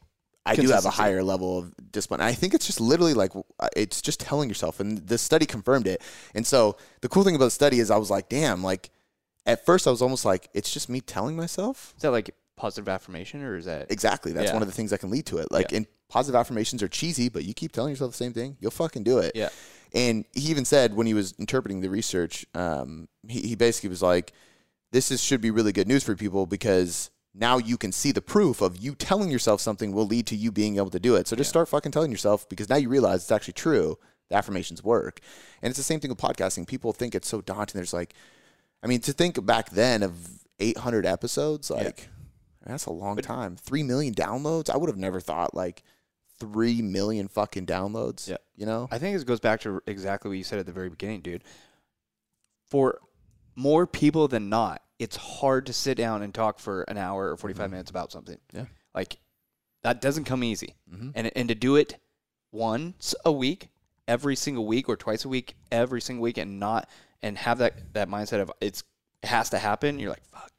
I 0.46 0.56
do 0.56 0.68
have 0.70 0.86
a 0.86 0.90
higher 0.90 1.24
level 1.24 1.58
of 1.58 1.74
discipline. 1.92 2.22
I 2.22 2.34
think 2.34 2.54
it's 2.54 2.66
just 2.66 2.80
literally 2.82 3.14
like 3.14 3.32
it's 3.76 4.02
just 4.02 4.20
telling 4.20 4.50
yourself, 4.50 4.80
and 4.82 4.98
the 5.08 5.18
study 5.18 5.46
confirmed 5.46 5.88
it. 5.88 6.02
And 6.36 6.46
so 6.46 6.76
the 7.02 7.08
cool 7.10 7.24
thing 7.24 7.36
about 7.36 7.46
the 7.46 7.52
study 7.52 7.80
is, 7.80 7.90
I 7.90 7.98
was 7.98 8.10
like, 8.12 8.28
damn, 8.30 8.62
like 8.62 8.90
at 9.46 9.66
first 9.66 9.88
I 9.88 9.90
was 9.92 10.02
almost 10.02 10.26
like, 10.26 10.50
it's 10.54 10.74
just 10.74 10.90
me 10.90 11.00
telling 11.00 11.36
myself. 11.38 11.94
Is 11.96 12.02
that 12.02 12.12
like 12.12 12.36
positive 12.58 12.90
affirmation, 12.90 13.42
or 13.44 13.56
is 13.56 13.66
that 13.66 13.90
Exactly. 13.90 14.34
That's 14.34 14.48
Yeah. 14.48 14.54
one 14.54 14.62
of 14.64 14.68
the 14.68 14.74
things 14.74 14.90
that 14.92 15.00
can 15.00 15.10
lead 15.12 15.26
to 15.28 15.38
it. 15.38 15.52
Like, 15.52 15.72
and 15.72 15.86
positive 16.10 16.40
affirmations 16.40 16.82
are 16.82 16.88
cheesy, 16.88 17.30
but 17.30 17.44
you 17.44 17.54
keep 17.54 17.72
telling 17.72 17.92
yourself 17.92 18.12
the 18.12 18.18
same 18.18 18.34
thing, 18.34 18.58
you'll 18.60 18.72
fucking 18.72 19.04
do 19.04 19.20
it. 19.20 19.34
yeah? 19.36 19.50
And 19.94 20.26
he 20.34 20.50
even 20.50 20.66
said 20.66 20.96
when 20.96 21.08
he 21.08 21.14
was 21.14 21.34
interpreting 21.40 21.82
the 21.82 21.90
research, 21.90 22.46
um, 22.54 23.08
he, 23.28 23.42
he 23.42 23.56
basically 23.56 23.90
was 23.90 24.02
like, 24.02 24.34
this 24.92 25.12
is, 25.12 25.24
should 25.24 25.42
be 25.42 25.52
really 25.52 25.72
good 25.72 25.88
news 25.88 26.04
for 26.04 26.16
people 26.16 26.46
because 26.46 27.10
now 27.34 27.58
you 27.58 27.78
can 27.78 27.92
see 27.92 28.12
the 28.12 28.22
proof 28.22 28.62
of 28.62 28.78
you 28.78 28.96
telling 28.96 29.30
yourself 29.30 29.62
something 29.62 29.92
will 29.92 30.06
lead 30.06 30.28
to 30.28 30.36
you 30.36 30.52
being 30.52 30.78
able 30.78 30.90
to 30.90 31.00
do 31.00 31.16
it. 31.16 31.28
So 31.28 31.36
just 31.36 31.50
start 31.50 31.70
fucking 31.70 31.92
telling 31.92 32.12
yourself 32.12 32.48
because 32.50 32.70
now 32.70 32.78
you 32.78 32.90
realize 32.90 33.22
it's 33.22 33.32
actually 33.32 33.54
true. 33.54 33.98
The 34.30 34.36
affirmations 34.36 34.84
work. 34.84 35.22
And 35.62 35.70
it's 35.70 35.78
the 35.78 35.84
same 35.84 36.00
thing 36.00 36.10
with 36.10 36.20
podcasting. 36.20 36.68
People 36.68 36.92
think 36.92 37.16
it's 37.16 37.28
so 37.28 37.42
daunting. 37.42 37.78
There's 37.78 37.94
like, 37.94 38.14
I 38.84 38.88
mean, 38.88 39.00
to 39.02 39.14
think 39.14 39.44
back 39.46 39.70
then 39.70 40.04
of 40.04 40.14
800 40.60 41.06
episodes, 41.06 41.70
like, 41.70 42.10
that's 42.66 42.86
a 42.86 42.92
long 42.92 43.18
time. 43.18 43.56
3 43.56 43.84
million 43.84 44.14
downloads. 44.14 44.70
I 44.70 44.76
would 44.76 44.90
have 44.90 44.98
never 44.98 45.22
thought 45.22 45.54
like 45.54 45.84
3 46.40 46.82
million 46.82 47.28
fucking 47.28 47.66
downloads. 47.66 48.28
Yeah. 48.30 48.38
You 48.56 48.66
know? 48.66 48.88
I 48.92 48.98
think 48.98 49.16
this 49.16 49.24
goes 49.24 49.40
back 49.40 49.62
to 49.62 49.82
exactly 49.88 50.30
what 50.30 50.38
you 50.38 50.44
said 50.44 50.60
at 50.60 50.66
the 50.66 50.72
very 50.72 50.90
beginning, 50.90 51.22
dude. 51.22 51.44
For 52.70 53.00
more 53.56 53.88
people 53.88 54.28
than 54.28 54.50
not, 54.50 54.82
it's 55.00 55.16
hard 55.16 55.66
to 55.68 55.74
sit 55.74 55.98
down 55.98 56.22
and 56.22 56.34
talk 56.34 56.60
for 56.60 56.84
an 56.84 56.98
hour 56.98 57.32
or 57.32 57.38
45 57.38 57.70
minutes 57.72 57.90
about 57.90 58.12
something. 58.12 58.38
Yeah. 58.54 58.66
Like 58.94 59.18
that 59.84 60.02
doesn't 60.02 60.26
come 60.26 60.44
easy. 60.44 60.76
Mhm. 60.92 61.12
And 61.16 61.32
and 61.36 61.50
to 61.50 61.56
do 61.56 61.76
it 61.76 61.98
once 62.52 63.14
a 63.24 63.32
week, 63.32 63.70
every 64.08 64.36
single 64.36 64.66
week 64.66 64.90
or 64.90 64.98
twice 64.98 65.24
a 65.24 65.30
week, 65.30 65.56
every 65.72 66.02
single 66.02 66.24
week 66.24 66.38
and 66.38 66.60
not 66.60 66.90
and 67.22 67.38
have 67.38 67.60
that 67.60 67.94
that 67.94 68.10
mindset 68.10 68.42
of 68.42 68.52
it's 68.60 68.84
it 69.24 69.28
has 69.28 69.50
to 69.52 69.60
happen, 69.60 70.00
you're 70.00 70.10
like, 70.10 70.26
fuck. 70.26 70.52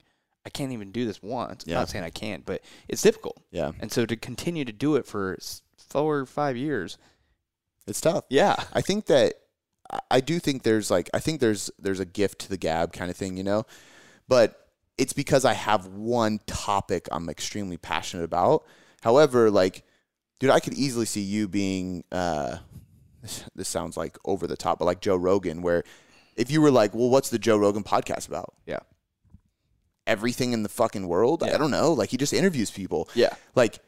I 0.46 0.50
can't 0.50 0.72
even 0.72 0.92
do 0.92 1.04
this 1.04 1.22
once. 1.22 1.64
I'm 1.66 1.74
not 1.74 1.90
saying 1.90 2.04
I 2.04 2.10
can't, 2.10 2.46
but 2.46 2.62
it's 2.88 3.02
difficult. 3.02 3.42
Yeah. 3.50 3.72
And 3.80 3.92
so 3.92 4.06
to 4.06 4.16
continue 4.16 4.64
to 4.64 4.72
do 4.72 4.96
it 4.96 5.04
for 5.04 5.36
four 5.90 6.18
or 6.18 6.26
five 6.26 6.56
years, 6.56 6.98
It's 7.86 8.00
tough. 8.00 8.24
yeah, 8.28 8.56
I 8.72 8.80
think 8.80 9.06
that 9.06 9.34
I- 10.10 10.20
do 10.20 10.38
think 10.38 10.62
there's 10.64 10.90
like 10.90 11.08
I 11.14 11.18
think 11.20 11.40
there's 11.40 11.70
there's 11.78 12.00
a 12.00 12.04
gift 12.04 12.40
to 12.40 12.48
the 12.48 12.56
gab 12.58 12.92
kind 12.92 13.10
of 13.10 13.16
thing, 13.16 13.36
you 13.36 13.44
know, 13.44 13.64
but 14.28 14.68
it's 14.98 15.12
because 15.12 15.44
I 15.44 15.54
have 15.54 15.86
one 15.86 16.40
topic 16.46 17.08
I'm 17.12 17.28
extremely 17.28 17.76
passionate 17.76 18.24
about. 18.24 18.64
However, 19.02 19.50
like, 19.50 19.84
dude, 20.40 20.50
I 20.50 20.60
could 20.60 20.74
easily 20.74 21.06
see 21.06 21.20
you 21.22 21.46
being 21.48 22.02
uh, 22.12 22.58
this, 23.22 23.44
this 23.54 23.68
sounds 23.68 23.96
like 23.96 24.18
over 24.24 24.46
the 24.46 24.56
top, 24.56 24.78
but 24.80 24.84
like 24.86 25.00
Joe 25.00 25.16
Rogan, 25.16 25.62
where 25.62 25.84
if 26.36 26.50
you 26.50 26.60
were 26.60 26.70
like, 26.72 26.94
well, 26.94 27.08
what's 27.10 27.30
the 27.30 27.38
Joe 27.38 27.56
Rogan 27.56 27.84
podcast 27.84 28.28
about? 28.28 28.54
Yeah. 28.66 28.80
Everything 30.06 30.52
in 30.52 30.62
the 30.62 30.68
fucking 30.70 31.06
world? 31.06 31.42
Yeah. 31.46 31.54
I 31.54 31.58
don't 31.58 31.70
know. 31.70 31.92
Like 31.92 32.10
he 32.10 32.16
just 32.16 32.32
interviews 32.32 32.70
people 32.70 33.08
Yeah. 33.14 33.34
like 33.54 33.78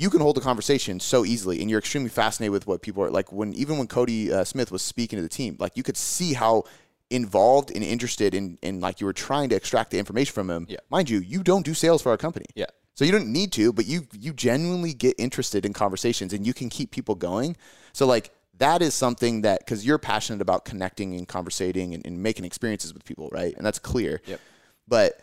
you 0.00 0.08
can 0.08 0.20
hold 0.20 0.36
a 0.38 0.40
conversation 0.40 0.98
so 0.98 1.24
easily 1.32 1.60
and 1.60 1.68
you're 1.68 1.78
extremely 1.84 2.08
fascinated 2.08 2.52
with 2.52 2.66
what 2.66 2.80
people 2.80 3.02
are 3.04 3.10
like 3.10 3.30
when 3.32 3.52
even 3.54 3.76
when 3.78 3.86
cody 3.86 4.32
uh, 4.32 4.44
smith 4.44 4.70
was 4.72 4.82
speaking 4.82 5.16
to 5.18 5.22
the 5.22 5.28
team 5.40 5.56
like 5.58 5.76
you 5.76 5.82
could 5.82 5.96
see 5.96 6.32
how 6.32 6.64
involved 7.10 7.70
and 7.74 7.82
interested 7.84 8.34
in, 8.34 8.56
in 8.62 8.80
like 8.80 9.00
you 9.00 9.06
were 9.06 9.12
trying 9.12 9.48
to 9.50 9.56
extract 9.56 9.90
the 9.90 9.98
information 9.98 10.32
from 10.32 10.48
him 10.50 10.66
Yeah. 10.68 10.78
mind 10.90 11.10
you 11.10 11.18
you 11.20 11.42
don't 11.42 11.64
do 11.64 11.74
sales 11.74 12.00
for 12.02 12.10
our 12.10 12.16
company 12.16 12.46
Yeah. 12.54 12.66
so 12.94 13.04
you 13.04 13.12
don't 13.12 13.30
need 13.32 13.52
to 13.52 13.72
but 13.72 13.86
you 13.86 14.06
you 14.18 14.32
genuinely 14.32 14.94
get 14.94 15.14
interested 15.18 15.66
in 15.66 15.72
conversations 15.72 16.32
and 16.32 16.46
you 16.46 16.54
can 16.54 16.68
keep 16.68 16.90
people 16.92 17.14
going 17.14 17.56
so 17.92 18.06
like 18.06 18.30
that 18.58 18.82
is 18.82 18.94
something 18.94 19.42
that 19.42 19.60
because 19.60 19.84
you're 19.86 19.98
passionate 19.98 20.40
about 20.42 20.64
connecting 20.64 21.14
and 21.14 21.26
conversating 21.26 21.94
and, 21.94 22.06
and 22.06 22.22
making 22.22 22.44
experiences 22.44 22.94
with 22.94 23.04
people 23.04 23.28
right 23.32 23.54
and 23.56 23.66
that's 23.66 23.78
clear 23.78 24.22
Yep. 24.26 24.40
but 24.86 25.20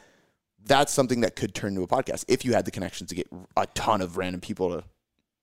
that's 0.65 0.91
something 0.91 1.21
that 1.21 1.35
could 1.35 1.53
turn 1.55 1.69
into 1.73 1.83
a 1.83 1.87
podcast 1.87 2.25
if 2.27 2.43
you 2.45 2.53
had 2.53 2.65
the 2.65 2.71
connections 2.71 3.09
to 3.09 3.15
get 3.15 3.27
a 3.55 3.65
ton 3.67 4.01
of 4.01 4.17
random 4.17 4.41
people 4.41 4.69
to 4.69 4.83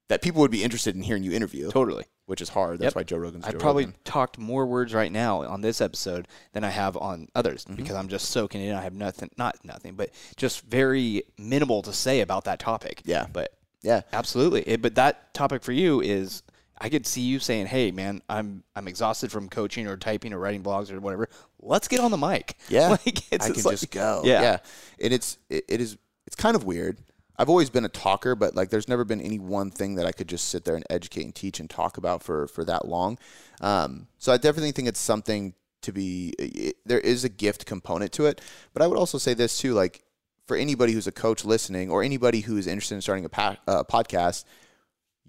that 0.09 0.21
people 0.21 0.43
would 0.43 0.51
be 0.51 0.63
interested 0.63 0.95
in 0.95 1.03
hearing 1.03 1.23
you 1.23 1.33
interview, 1.33 1.71
Totally. 1.71 2.05
which 2.27 2.43
is 2.43 2.51
hard. 2.51 2.79
That's 2.79 2.89
Yep. 2.91 2.97
why 2.97 3.03
Joe 3.05 3.17
Rogan's. 3.17 3.47
I 3.47 3.53
Joe 3.53 3.59
probably 3.59 3.85
Rogan. 3.87 3.99
talked 4.05 4.37
more 4.39 4.67
words 4.67 4.93
right 4.93 5.11
now 5.11 5.43
on 5.45 5.63
this 5.63 5.81
episode 5.81 6.29
than 6.53 6.63
I 6.63 6.69
have 6.69 6.95
on 6.99 7.29
others 7.35 7.65
Mm-hmm. 7.65 7.77
because 7.77 7.97
I'm 7.97 8.09
just 8.09 8.29
soaking 8.29 8.61
it 8.61 8.69
in. 8.69 8.75
I 8.77 8.83
have 8.83 8.93
nothing, 8.93 9.31
not 9.39 9.57
nothing, 9.65 9.95
but 9.95 10.11
just 10.37 10.61
very 10.61 11.23
minimal 11.39 11.81
to 11.83 11.93
say 11.95 12.21
about 12.21 12.45
that 12.45 12.59
topic. 12.59 13.01
Yeah. 13.07 13.27
But 13.33 13.55
yeah, 13.81 14.03
absolutely. 14.13 14.61
It, 14.69 14.83
but 14.83 14.95
that 14.97 15.33
topic 15.33 15.63
for 15.63 15.73
you 15.73 16.03
is 16.03 16.43
I 16.79 16.89
could 16.89 17.07
see 17.07 17.23
you 17.23 17.39
saying, 17.39 17.67
"Hey, 17.67 17.91
man, 17.91 18.23
I'm 18.29 18.65
I'm 18.75 18.89
exhausted 18.89 19.31
from 19.31 19.49
coaching 19.49 19.87
or 19.87 19.97
typing 19.97 20.33
or 20.33 20.39
writing 20.39 20.63
blogs 20.63 20.91
or 20.93 21.01
whatever. 21.01 21.29
Let's 21.61 21.89
get 21.89 22.01
on 22.01 22.11
the 22.11 22.17
mic." 22.19 22.57
Yeah, 22.69 22.89
like 22.89 23.33
it's 23.33 23.47
I 23.47 23.51
can 23.51 23.63
like- 23.63 23.73
just 23.75 23.91
go. 23.91 24.23
Yeah. 24.25 24.43
yeah, 24.43 24.57
and 25.01 25.13
it's 25.13 25.39
it, 25.49 25.65
it 25.69 25.81
is 25.81 25.97
it's 26.27 26.37
kind 26.37 26.57
of 26.57 26.65
weird. 26.65 26.99
I've 27.37 27.49
always 27.49 27.69
been 27.69 27.85
a 27.85 27.89
talker, 27.89 28.35
but 28.37 28.55
like 28.55 28.71
there's 28.71 28.89
never 28.89 29.05
been 29.05 29.21
any 29.21 29.39
one 29.41 29.71
thing 29.71 29.97
that 29.97 30.07
I 30.07 30.13
could 30.13 30.29
just 30.29 30.49
sit 30.49 30.65
there 30.65 30.77
and 30.77 30.85
educate 30.89 31.25
and 31.25 31.35
teach 31.35 31.59
and 31.61 31.69
talk 31.69 31.97
about 31.97 32.23
for 32.23 32.47
for 32.49 32.65
that 32.65 32.87
long. 32.87 33.19
Um, 33.61 34.07
so 34.19 34.33
I 34.33 34.37
definitely 34.37 34.73
think 34.73 34.89
it's 34.89 35.01
something 35.01 35.55
to 35.83 35.93
be. 35.93 36.33
It, 36.39 36.77
there 36.87 37.01
is 37.01 37.25
a 37.25 37.29
gift 37.29 37.67
component 37.67 38.13
to 38.13 38.27
it, 38.27 38.41
but 38.73 38.83
I 38.83 38.87
would 38.87 38.99
also 38.99 39.19
say 39.19 39.35
this 39.35 39.59
too, 39.59 39.75
like 39.75 40.03
for 40.47 40.57
anybody 40.57 40.93
who's 40.93 41.07
a 41.07 41.13
coach 41.13 41.45
listening 41.45 41.91
or 41.91 42.03
anybody 42.03 42.41
who 42.41 42.57
is 42.57 42.67
interested 42.67 42.95
in 42.97 43.01
starting 43.01 43.25
a 43.25 43.29
pa- 43.31 43.57
uh, 43.67 43.83
podcast, 43.85 44.45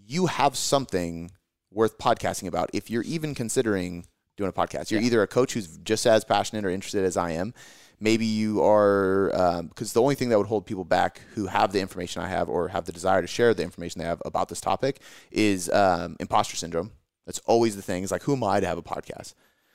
you 0.05 0.27
have 0.27 0.55
something 0.55 1.31
worth 1.71 1.97
podcasting 1.97 2.47
about 2.47 2.69
if 2.73 2.89
you're 2.89 3.03
even 3.03 3.35
considering 3.35 4.05
doing 4.37 4.49
a 4.49 4.53
podcast. 4.53 4.91
You're 4.91 5.01
either 5.01 5.21
a 5.21 5.27
coach 5.27 5.53
who's 5.53 5.77
just 5.77 6.05
as 6.05 6.23
passionate 6.23 6.65
or 6.65 6.69
interested 6.69 7.03
as 7.05 7.17
I 7.17 7.31
am. 7.31 7.53
Maybe 7.99 8.25
you 8.25 8.61
are, 8.63 9.61
because 9.69 9.93
the 9.93 10.01
only 10.01 10.15
thing 10.15 10.29
that 10.29 10.37
would 10.37 10.47
hold 10.47 10.65
people 10.65 10.83
back 10.83 11.21
who 11.33 11.47
have 11.47 11.71
the 11.71 11.79
information 11.79 12.21
I 12.21 12.27
have 12.27 12.49
or 12.49 12.67
have 12.67 12.85
the 12.85 12.91
desire 12.91 13.21
to 13.21 13.27
share 13.27 13.53
the 13.53 13.63
information 13.63 13.99
they 13.99 14.07
have 14.07 14.21
about 14.25 14.49
this 14.49 14.59
topic 14.59 14.99
is 15.31 15.69
um, 15.69 16.17
imposter 16.19 16.57
syndrome. 16.57 16.91
That's 17.25 17.39
always 17.45 17.75
the 17.75 17.81
thing. 17.81 18.03
It's 18.03 18.11
like, 18.11 18.23
who 18.23 18.33
am 18.33 18.43
I 18.43 18.59
to 18.59 18.67
have 18.67 18.77
a 18.77 18.83
podcast? 18.83 19.33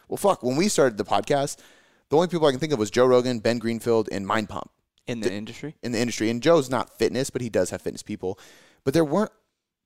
Well, 0.08 0.18
fuck. 0.18 0.42
When 0.42 0.56
we 0.56 0.68
started 0.68 0.98
the 0.98 1.04
podcast, 1.04 1.56
the 2.10 2.16
only 2.16 2.28
people 2.28 2.46
I 2.46 2.50
can 2.50 2.60
think 2.60 2.72
of 2.72 2.78
was 2.78 2.90
Joe 2.90 3.06
Rogan, 3.06 3.38
Ben 3.38 3.58
Greenfield, 3.58 4.08
and 4.12 4.26
Mind 4.26 4.48
Pump 4.48 4.70
in 5.06 5.20
the 5.20 5.32
industry. 5.32 5.76
in 5.82 5.92
the 5.92 5.98
industry. 5.98 6.28
And 6.28 6.42
Joe's 6.42 6.68
not 6.68 6.98
fitness, 6.98 7.30
but 7.30 7.40
he 7.40 7.48
does 7.48 7.70
have 7.70 7.80
fitness 7.80 8.02
people. 8.02 8.38
But 8.84 8.94
there 8.94 9.04
weren't 9.04 9.32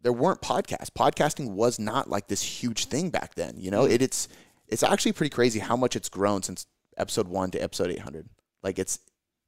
there 0.04 0.12
weren't 0.12 0.42
podcasts. 0.42 0.90
Podcasting 0.90 1.50
was 1.50 1.78
not 1.80 2.08
like 2.08 2.28
this 2.28 2.42
huge 2.42 2.84
thing 2.84 3.08
back 3.10 3.34
then. 3.34 3.54
You 3.58 3.70
know, 3.70 3.84
it, 3.86 4.02
it's 4.02 4.28
it's 4.68 4.82
actually 4.82 5.12
pretty 5.12 5.30
crazy 5.30 5.58
how 5.58 5.76
much 5.76 5.96
it's 5.96 6.08
grown 6.08 6.42
since 6.42 6.66
episode 6.96 7.26
one 7.26 7.50
to 7.52 7.58
episode 7.58 7.90
eight 7.90 7.98
hundred. 8.00 8.28
Like 8.62 8.78
it's 8.78 9.00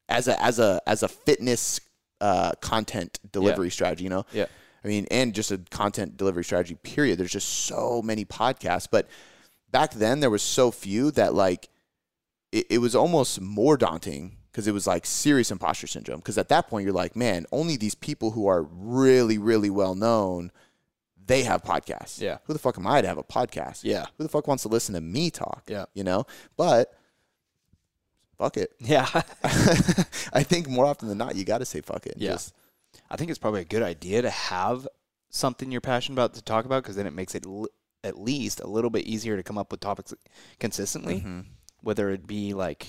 as 0.09 0.27
a 0.27 0.43
as 0.43 0.59
a 0.59 0.81
as 0.87 1.03
a 1.03 1.09
fitness 1.09 1.79
uh, 2.21 2.53
content 2.61 3.21
delivery 3.31 3.71
strategy. 3.71 4.05
You 4.05 4.11
know, 4.11 4.27
Yeah. 4.33 4.47
I 4.83 4.89
mean, 4.89 5.07
and 5.11 5.35
just 5.35 5.51
a 5.51 5.59
content 5.71 6.17
delivery 6.17 6.45
strategy. 6.45 6.75
Period. 6.77 7.19
There's 7.19 7.33
just 7.33 7.49
so 7.49 8.01
many 8.03 8.25
podcasts, 8.25 8.89
but 8.91 9.09
back 9.71 9.93
then 9.93 10.21
there 10.21 10.31
was 10.31 10.43
so 10.43 10.71
few 10.71 11.11
that 11.13 11.35
like 11.35 11.69
it, 12.51 12.67
it 12.71 12.79
was 12.79 12.95
almost 12.95 13.41
more 13.41 13.77
daunting 13.77 14.39
because 14.57 14.67
it 14.67 14.73
was 14.73 14.87
like 14.87 15.05
serious 15.05 15.51
imposter 15.51 15.87
syndrome. 15.87 16.19
Because 16.21 16.39
at 16.39 16.49
that 16.49 16.67
point 16.67 16.85
you're 16.87 16.95
like, 16.95 17.15
man, 17.15 17.45
only 17.53 17.77
these 17.77 17.95
people 17.95 18.31
who 18.31 18.47
are 18.47 18.63
really 18.63 19.37
really 19.37 19.69
well 19.69 19.95
known. 19.95 20.51
They 21.27 21.43
have 21.43 21.63
podcasts. 21.63 22.21
Yeah. 22.23 22.39
Who 22.45 22.55
the 22.55 22.59
fuck 22.59 22.79
am 22.79 22.87
I 22.87 23.03
to 23.03 23.07
have 23.09 23.19
a 23.19 23.23
podcast? 23.23 23.81
Yeah. 23.83 24.07
Who 24.17 24.23
the 24.23 24.31
fuck 24.31 24.47
wants 24.49 24.63
to 24.63 24.69
listen 24.71 24.95
to 24.95 25.01
me 25.03 25.29
talk? 25.31 25.65
Yeah. 25.67 25.85
You 25.93 26.05
know? 26.05 26.25
But 26.57 26.95
fuck 28.39 28.57
it. 28.57 28.73
Yeah. 28.81 29.07
I 30.33 30.43
think 30.43 30.69
more 30.69 30.87
often 30.87 31.09
than 31.09 31.19
not, 31.19 31.37
you 31.37 31.45
got 31.45 31.59
to 31.59 31.65
say 31.67 31.81
fuck 31.81 32.07
it. 32.07 32.15
Yeah. 32.17 32.31
Just, 32.33 32.55
I 33.11 33.17
think 33.17 33.29
it's 33.31 33.39
probably 33.41 33.61
a 33.63 33.65
good 33.65 33.83
idea 33.83 34.23
to 34.23 34.31
have 34.31 34.87
something 35.29 35.71
you're 35.73 35.81
passionate 35.81 36.15
about 36.15 36.35
to 36.35 36.43
talk 36.43 36.65
about 36.65 36.83
because 36.83 36.97
then 36.97 37.07
it 37.07 37.13
makes 37.13 37.35
it 37.35 37.45
l- 37.45 37.67
at 38.05 38.19
least 38.19 38.61
a 38.61 38.67
little 38.67 38.91
bit 38.91 39.05
easier 39.05 39.37
to 39.37 39.43
come 39.43 39.59
up 39.59 39.71
with 39.73 39.81
topics 39.81 40.15
consistently, 40.61 41.17
Mm-hmm. 41.17 41.41
whether 41.83 42.11
it 42.11 42.27
be 42.27 42.55
like 42.55 42.87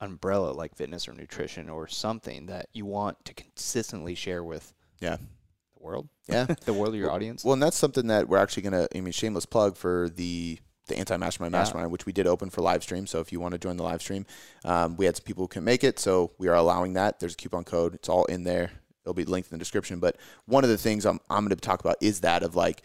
umbrella 0.00 0.50
like 0.52 0.74
fitness 0.74 1.08
or 1.08 1.12
nutrition 1.12 1.68
or 1.68 1.86
something 1.88 2.46
that 2.46 2.68
you 2.72 2.86
want 2.86 3.24
to 3.24 3.34
consistently 3.34 4.14
share 4.14 4.44
with 4.44 4.72
yeah. 5.00 5.16
the 5.16 5.82
world, 5.82 6.08
Yeah. 6.28 6.46
the 6.64 6.72
world 6.72 6.94
of 6.94 7.00
your 7.00 7.10
audience. 7.10 7.44
Well, 7.44 7.54
and 7.54 7.62
that's 7.62 7.76
something 7.76 8.06
that 8.08 8.28
we're 8.28 8.38
actually 8.38 8.62
gonna. 8.64 8.88
I 8.94 9.00
mean, 9.00 9.12
shameless 9.12 9.46
plug 9.46 9.76
for 9.76 10.08
the 10.08 10.58
the 10.86 10.96
anti 10.98 11.16
mastermind 11.16 11.52
Yeah. 11.52 11.60
mastermind, 11.60 11.90
which 11.90 12.06
we 12.06 12.12
did 12.12 12.26
open 12.26 12.50
for 12.50 12.62
live 12.62 12.82
stream. 12.82 13.06
So 13.06 13.20
if 13.20 13.32
you 13.32 13.40
want 13.40 13.52
to 13.52 13.58
join 13.58 13.76
the 13.76 13.82
live 13.82 14.00
stream, 14.00 14.26
um, 14.64 14.96
we 14.96 15.04
had 15.06 15.16
some 15.16 15.24
people 15.24 15.44
who 15.44 15.48
can 15.48 15.64
make 15.64 15.84
it, 15.84 15.98
so 15.98 16.32
we 16.38 16.48
are 16.48 16.54
allowing 16.54 16.94
that. 16.94 17.20
There's 17.20 17.34
a 17.34 17.36
coupon 17.36 17.64
code. 17.64 17.94
It's 17.94 18.08
all 18.08 18.24
in 18.26 18.44
there. 18.44 18.70
It'll 19.04 19.14
be 19.14 19.24
linked 19.24 19.50
in 19.50 19.56
the 19.56 19.60
description. 19.60 20.00
But 20.00 20.16
one 20.46 20.64
of 20.64 20.70
the 20.70 20.78
things 20.78 21.04
I'm 21.06 21.20
I'm 21.30 21.44
going 21.44 21.50
to 21.50 21.56
talk 21.56 21.80
about 21.80 21.96
is 22.00 22.20
that 22.20 22.42
of 22.42 22.54
like 22.56 22.82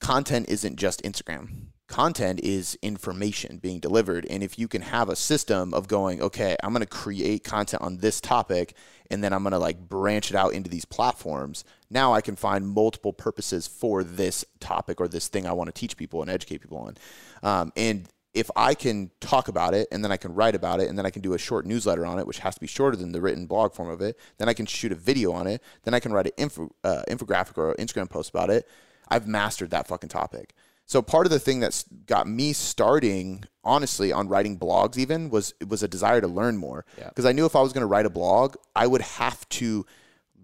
content 0.00 0.48
isn't 0.48 0.76
just 0.76 1.02
Instagram. 1.02 1.66
Content 1.88 2.38
is 2.40 2.78
information 2.82 3.56
being 3.56 3.80
delivered. 3.80 4.26
And 4.28 4.42
if 4.42 4.58
you 4.58 4.68
can 4.68 4.82
have 4.82 5.08
a 5.08 5.16
system 5.16 5.72
of 5.72 5.88
going, 5.88 6.20
okay, 6.20 6.54
I'm 6.62 6.72
going 6.72 6.82
to 6.82 6.86
create 6.86 7.44
content 7.44 7.82
on 7.82 7.96
this 7.96 8.20
topic 8.20 8.74
and 9.10 9.24
then 9.24 9.32
I'm 9.32 9.42
going 9.42 9.52
to 9.52 9.58
like 9.58 9.88
branch 9.88 10.30
it 10.30 10.36
out 10.36 10.52
into 10.52 10.68
these 10.68 10.84
platforms, 10.84 11.64
now 11.88 12.12
I 12.12 12.20
can 12.20 12.36
find 12.36 12.68
multiple 12.68 13.14
purposes 13.14 13.66
for 13.66 14.04
this 14.04 14.44
topic 14.60 15.00
or 15.00 15.08
this 15.08 15.28
thing 15.28 15.46
I 15.46 15.52
want 15.52 15.68
to 15.68 15.72
teach 15.72 15.96
people 15.96 16.20
and 16.20 16.30
educate 16.30 16.60
people 16.60 16.76
on. 16.76 16.96
Um, 17.42 17.72
and 17.74 18.06
if 18.34 18.50
I 18.54 18.74
can 18.74 19.10
talk 19.20 19.48
about 19.48 19.72
it 19.72 19.88
and 19.90 20.04
then 20.04 20.12
I 20.12 20.18
can 20.18 20.34
write 20.34 20.54
about 20.54 20.80
it 20.80 20.90
and 20.90 20.98
then 20.98 21.06
I 21.06 21.10
can 21.10 21.22
do 21.22 21.32
a 21.32 21.38
short 21.38 21.64
newsletter 21.64 22.04
on 22.04 22.18
it, 22.18 22.26
which 22.26 22.40
has 22.40 22.54
to 22.54 22.60
be 22.60 22.66
shorter 22.66 22.98
than 22.98 23.12
the 23.12 23.22
written 23.22 23.46
blog 23.46 23.72
form 23.72 23.88
of 23.88 24.02
it, 24.02 24.18
then 24.36 24.48
I 24.48 24.52
can 24.52 24.66
shoot 24.66 24.92
a 24.92 24.94
video 24.94 25.32
on 25.32 25.46
it, 25.46 25.62
then 25.84 25.94
I 25.94 26.00
can 26.00 26.12
write 26.12 26.26
an 26.26 26.32
info, 26.36 26.70
uh, 26.84 27.02
infographic 27.08 27.56
or 27.56 27.74
Instagram 27.76 28.10
post 28.10 28.28
about 28.28 28.50
it. 28.50 28.68
I've 29.08 29.26
mastered 29.26 29.70
that 29.70 29.88
fucking 29.88 30.10
topic. 30.10 30.54
So 30.88 31.02
part 31.02 31.26
of 31.26 31.30
the 31.30 31.38
thing 31.38 31.60
that's 31.60 31.84
got 32.06 32.26
me 32.26 32.54
starting, 32.54 33.44
honestly, 33.62 34.10
on 34.10 34.26
writing 34.26 34.58
blogs 34.58 34.96
even 34.96 35.28
was 35.28 35.52
was 35.68 35.82
a 35.82 35.88
desire 35.88 36.22
to 36.22 36.26
learn 36.26 36.56
more. 36.56 36.86
Yeah. 36.96 37.08
Because 37.10 37.26
I 37.26 37.32
knew 37.32 37.44
if 37.44 37.54
I 37.54 37.60
was 37.60 37.74
going 37.74 37.82
to 37.82 37.86
write 37.86 38.06
a 38.06 38.10
blog, 38.10 38.56
I 38.74 38.86
would 38.86 39.02
have 39.02 39.46
to 39.50 39.84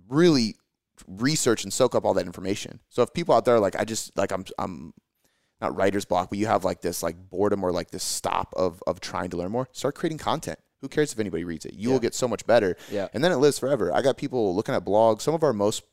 really 0.06 0.56
research 1.08 1.64
and 1.64 1.72
soak 1.72 1.94
up 1.94 2.04
all 2.04 2.12
that 2.12 2.26
information. 2.26 2.80
So 2.90 3.00
if 3.00 3.14
people 3.14 3.34
out 3.34 3.46
there 3.46 3.54
are 3.54 3.60
like, 3.60 3.74
I 3.74 3.86
just 3.86 4.14
like 4.18 4.32
I'm 4.32 4.44
I'm 4.58 4.92
not 5.62 5.74
writer's 5.74 6.04
block, 6.04 6.28
but 6.28 6.38
you 6.38 6.46
have 6.46 6.62
like 6.62 6.82
this 6.82 7.02
like 7.02 7.16
boredom 7.30 7.64
or 7.64 7.72
like 7.72 7.90
this 7.90 8.04
stop 8.04 8.52
of 8.54 8.82
of 8.86 9.00
trying 9.00 9.30
to 9.30 9.38
learn 9.38 9.50
more, 9.50 9.70
start 9.72 9.94
creating 9.94 10.18
content. 10.18 10.58
Who 10.82 10.88
cares 10.90 11.10
if 11.10 11.18
anybody 11.18 11.44
reads 11.44 11.64
it? 11.64 11.72
You 11.72 11.88
will 11.88 12.00
get 12.00 12.14
so 12.14 12.28
much 12.28 12.46
better. 12.46 12.76
Yeah. 12.90 13.08
And 13.14 13.24
then 13.24 13.32
it 13.32 13.36
lives 13.36 13.58
forever. 13.58 13.94
I 13.94 14.02
got 14.02 14.18
people 14.18 14.54
looking 14.54 14.74
at 14.74 14.84
blogs. 14.84 15.22
Some 15.22 15.32
of 15.32 15.42
our 15.42 15.54
most 15.54 15.84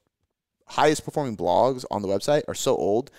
highest 0.65 1.05
performing 1.05 1.37
blogs 1.37 1.85
on 1.89 2.01
the 2.01 2.09
website 2.09 2.43
are 2.49 2.53
so 2.53 2.75
old 2.75 3.11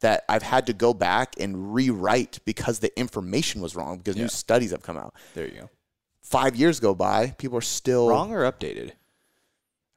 that 0.00 0.24
I've 0.28 0.42
had 0.42 0.66
to 0.66 0.72
go 0.72 0.94
back 0.94 1.34
and 1.40 1.74
rewrite 1.74 2.38
because 2.44 2.78
the 2.78 2.96
information 2.98 3.60
was 3.60 3.74
wrong 3.74 3.98
because 3.98 4.16
Yeah. 4.16 4.22
new 4.24 4.28
studies 4.28 4.70
have 4.70 4.82
come 4.82 4.96
out. 4.96 5.14
there 5.34 5.46
you 5.46 5.60
go. 5.62 5.70
Five 6.20 6.56
years 6.56 6.78
go 6.78 6.94
by, 6.94 7.34
people 7.38 7.56
are 7.58 7.62
still 7.62 8.08
Wrong 8.08 8.32
or 8.32 8.50
updated? 8.50 8.92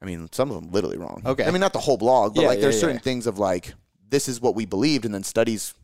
I 0.00 0.04
mean, 0.06 0.28
some 0.32 0.50
of 0.50 0.60
them 0.60 0.72
literally 0.72 0.96
wrong. 0.96 1.22
Okay. 1.24 1.44
I 1.44 1.50
mean, 1.50 1.60
not 1.60 1.72
the 1.72 1.78
whole 1.80 1.96
blog, 1.96 2.34
but 2.34 2.42
Yeah, 2.42 2.48
like 2.48 2.60
there's 2.60 2.74
yeah, 2.76 2.80
certain 2.80 2.98
things 3.00 3.26
of 3.26 3.38
like 3.38 3.74
this 4.08 4.28
is 4.28 4.40
what 4.40 4.54
we 4.54 4.64
believed, 4.66 5.04
and 5.04 5.14
then 5.14 5.22
studies 5.22 5.74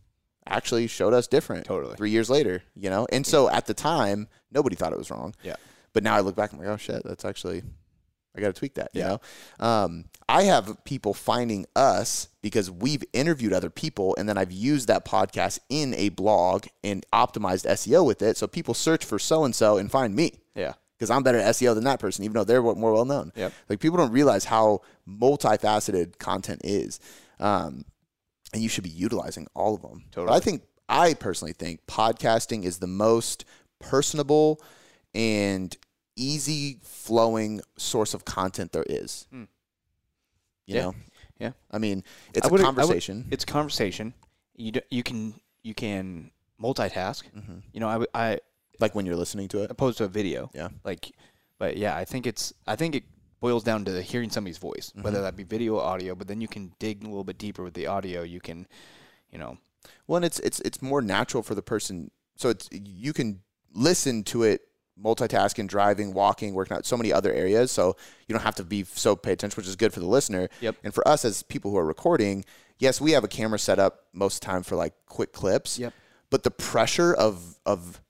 actually 0.47 0.87
showed 0.87 1.13
us 1.15 1.27
different. 1.27 1.67
Totally. 1.67 1.95
Three 1.97 2.11
years 2.11 2.29
later, 2.29 2.63
you 2.75 2.91
know, 2.91 3.07
and 3.13 3.27
so 3.27 3.49
at 3.49 3.67
the 3.67 3.75
time, 3.75 4.29
nobody 4.51 4.75
thought 4.75 4.93
it 4.93 4.99
was 4.99 5.11
wrong. 5.11 5.35
Yeah. 5.43 5.57
But 5.93 6.03
now 6.03 6.15
I 6.15 6.21
look 6.21 6.35
back, 6.35 6.53
I'm 6.53 6.59
like, 6.59 6.69
oh 6.69 6.77
shit, 6.77 7.03
that's 7.05 7.25
actually. 7.25 7.63
I 8.39 8.41
got 8.41 8.55
to 8.55 8.59
tweak 8.59 8.75
that, 8.75 8.91
you 8.95 9.01
Yeah. 9.03 9.17
know. 9.61 9.67
Um, 9.67 10.05
I 10.31 10.43
have 10.45 10.85
people 10.85 11.15
finding 11.15 11.67
us 11.75 12.29
because 12.43 12.71
we've 12.71 13.03
interviewed 13.13 13.53
other 13.53 13.71
people, 13.71 14.15
and 14.19 14.29
then 14.29 14.37
I've 14.39 14.53
used 14.53 14.87
that 14.89 15.05
podcast 15.05 15.59
in 15.71 15.95
a 15.95 16.11
blog 16.11 16.67
and 16.85 17.05
optimized 17.13 17.67
SEO 17.67 18.05
with 18.07 18.23
it. 18.23 18.37
So 18.37 18.47
people 18.47 18.75
search 18.75 19.05
for 19.05 19.19
so 19.19 19.45
and 19.45 19.55
so 19.55 19.79
and 19.79 19.91
find 19.91 20.15
me 20.15 20.33
Yeah. 20.55 20.75
because 20.99 21.09
I'm 21.11 21.23
better 21.23 21.39
at 21.39 21.47
SEO 21.57 21.75
than 21.75 21.85
that 21.85 21.99
person, 21.99 22.25
even 22.25 22.35
though 22.35 22.45
they're 22.45 22.63
more 22.63 22.93
well 22.93 23.07
known. 23.07 23.33
Yep. 23.37 23.53
Like 23.71 23.81
people 23.81 23.97
don't 23.97 24.13
realize 24.13 24.45
how 24.45 24.83
multifaceted 25.09 26.19
content 26.19 26.61
is, 26.65 27.01
um, 27.41 27.85
and 28.53 28.63
you 28.63 28.69
should 28.69 28.85
be 28.85 28.91
utilizing 28.91 29.47
all 29.55 29.75
of 29.75 29.83
them. 29.83 30.05
But 30.11 30.15
Totally. 30.15 30.37
I 30.37 30.41
think 30.41 30.63
I 30.91 31.15
personally 31.15 31.53
think 31.55 31.81
podcasting 31.87 32.65
is 32.65 32.79
the 32.79 32.87
most 32.87 33.45
personable 33.79 34.61
and 35.15 35.75
easy 36.19 36.79
flowing 36.83 37.61
source 37.77 38.13
of 38.15 38.25
content 38.25 38.73
there 38.73 38.85
is. 38.89 39.27
Hmm. 39.31 39.45
You 40.67 40.75
Yeah. 40.75 40.83
know, 40.83 40.95
Yeah. 41.41 41.53
I 41.71 41.79
mean, 41.79 42.03
it's 42.35 42.45
I 42.45 42.49
a 42.49 42.51
I 42.51 42.53
would- 42.53 42.61
conversation. 42.63 43.27
It's 43.31 43.45
conversation. 43.45 44.15
You 44.57 44.73
do, 44.73 44.81
you 44.91 45.03
can 45.03 45.41
you 45.63 45.75
can 45.75 46.31
multitask. 46.61 47.23
Mm-hmm. 47.37 47.59
You 47.73 47.81
know, 47.81 47.89
I 47.89 48.05
I 48.15 48.39
like 48.81 48.95
when 48.95 49.07
you're 49.07 49.17
listening 49.17 49.49
to 49.49 49.63
it. 49.63 49.71
opposed 49.71 49.99
to 49.99 50.05
a 50.05 50.09
video. 50.09 50.51
Yeah. 50.55 50.69
Like, 50.85 51.13
but 51.59 51.77
yeah, 51.77 51.97
I 51.97 52.05
think 52.05 52.27
it's 52.27 52.53
I 52.67 52.75
think 52.77 52.95
it 52.97 53.05
boils 53.41 53.63
down 53.63 53.85
to 53.85 54.03
hearing 54.03 54.31
somebody's 54.31 54.59
voice, 54.59 54.91
Mm-hmm. 54.91 55.03
whether 55.03 55.23
that 55.23 55.37
be 55.37 55.45
video, 55.45 55.77
or 55.77 55.83
audio. 55.83 56.15
But 56.17 56.27
then 56.27 56.41
you 56.41 56.49
can 56.49 56.73
dig 56.81 57.05
a 57.05 57.07
little 57.07 57.25
bit 57.25 57.39
deeper 57.39 57.63
with 57.63 57.75
the 57.75 57.87
audio. 57.87 58.23
You 58.23 58.41
can, 58.41 58.67
you 59.31 59.39
know, 59.39 59.59
Well, 60.09 60.17
and 60.17 60.25
it's 60.25 60.41
it's 60.41 60.59
it's 60.61 60.83
more 60.83 61.01
natural 61.01 61.43
for 61.45 61.55
the 61.55 61.63
person. 61.63 62.11
So 62.37 62.49
it's 62.51 62.69
you 62.73 63.13
can 63.13 63.43
listen 63.73 64.25
to 64.25 64.43
it 64.43 64.68
multitasking, 65.03 65.67
driving, 65.69 66.13
walking, 66.13 66.55
working 66.55 66.77
out, 66.77 66.85
so 66.87 66.97
many 66.97 67.13
other 67.13 67.33
areas. 67.33 67.71
So 67.71 67.97
you 68.27 68.33
don't 68.35 68.43
have 68.43 68.57
to 68.57 68.65
be 68.65 68.85
so 68.85 69.15
pay 69.17 69.33
attention, 69.33 69.57
which 69.57 69.67
is 69.69 69.77
good 69.77 69.93
for 69.93 70.01
the 70.01 70.07
listener. 70.07 70.49
Yep. 70.61 70.77
And 70.85 70.95
for 70.95 71.07
us 71.07 71.25
as 71.25 71.43
people 71.43 71.71
who 71.71 71.77
are 71.79 71.85
recording, 71.87 72.45
yes, 72.79 73.01
we 73.01 73.13
have 73.13 73.25
a 73.25 73.29
camera 73.29 73.59
set 73.59 73.79
up 73.79 74.05
most 74.13 74.37
of 74.37 74.41
the 74.41 74.47
time 74.47 74.63
for 74.63 74.77
like 74.77 74.95
quick 75.07 75.33
clips. 75.33 75.79
Yep. 75.79 75.93
But 76.31 76.43
the 76.43 76.51
pressure 76.51 77.15
of 77.15 77.59
of 77.65 78.01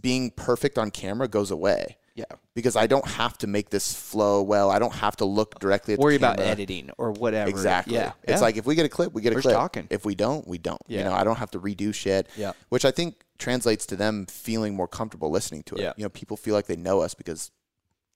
being 0.00 0.30
perfect 0.30 0.78
on 0.78 0.90
camera 0.90 1.28
goes 1.28 1.50
away. 1.50 1.96
Yeah. 2.14 2.24
because 2.54 2.76
I 2.76 2.86
don't 2.86 3.06
have 3.06 3.38
to 3.38 3.46
make 3.46 3.70
this 3.70 3.94
flow 3.94 4.42
well. 4.42 4.70
I 4.70 4.78
don't 4.78 4.92
have 4.92 5.16
to 5.16 5.24
look 5.24 5.58
directly 5.58 5.94
at 5.94 5.98
Worry 6.00 6.18
the 6.18 6.18
day. 6.18 6.26
Worry 6.26 6.34
about 6.34 6.46
editing 6.46 6.90
or 6.98 7.10
whatever. 7.12 7.48
Exactly. 7.48 7.94
Yeah. 7.94 8.12
It's 8.24 8.32
Yeah. 8.32 8.40
like 8.40 8.58
if 8.58 8.66
we 8.66 8.74
get 8.74 8.84
a 8.84 8.90
clip, 8.90 9.14
we 9.14 9.22
get 9.22 9.32
a 9.32 9.36
We're 9.36 9.40
clip. 9.40 9.54
talking. 9.54 9.86
If 9.88 10.04
we 10.04 10.14
don't, 10.14 10.46
we 10.46 10.58
don't. 10.58 10.82
Yeah. 10.88 10.98
You 10.98 11.04
know, 11.06 11.14
I 11.14 11.24
don't 11.24 11.36
have 11.38 11.50
to 11.52 11.58
redo 11.58 11.94
shit. 11.94 12.28
Yeah. 12.36 12.52
Which 12.68 12.84
I 12.84 12.90
think 12.90 13.14
translates 13.42 13.84
to 13.86 13.96
them 13.96 14.26
feeling 14.26 14.74
more 14.74 14.88
comfortable 14.88 15.30
listening 15.30 15.62
to 15.64 15.74
it. 15.74 15.82
Yeah. 15.82 15.92
You 15.96 16.04
know, 16.04 16.08
people 16.08 16.36
feel 16.36 16.54
like 16.54 16.66
they 16.66 16.76
know 16.76 17.00
us 17.00 17.14
because 17.14 17.50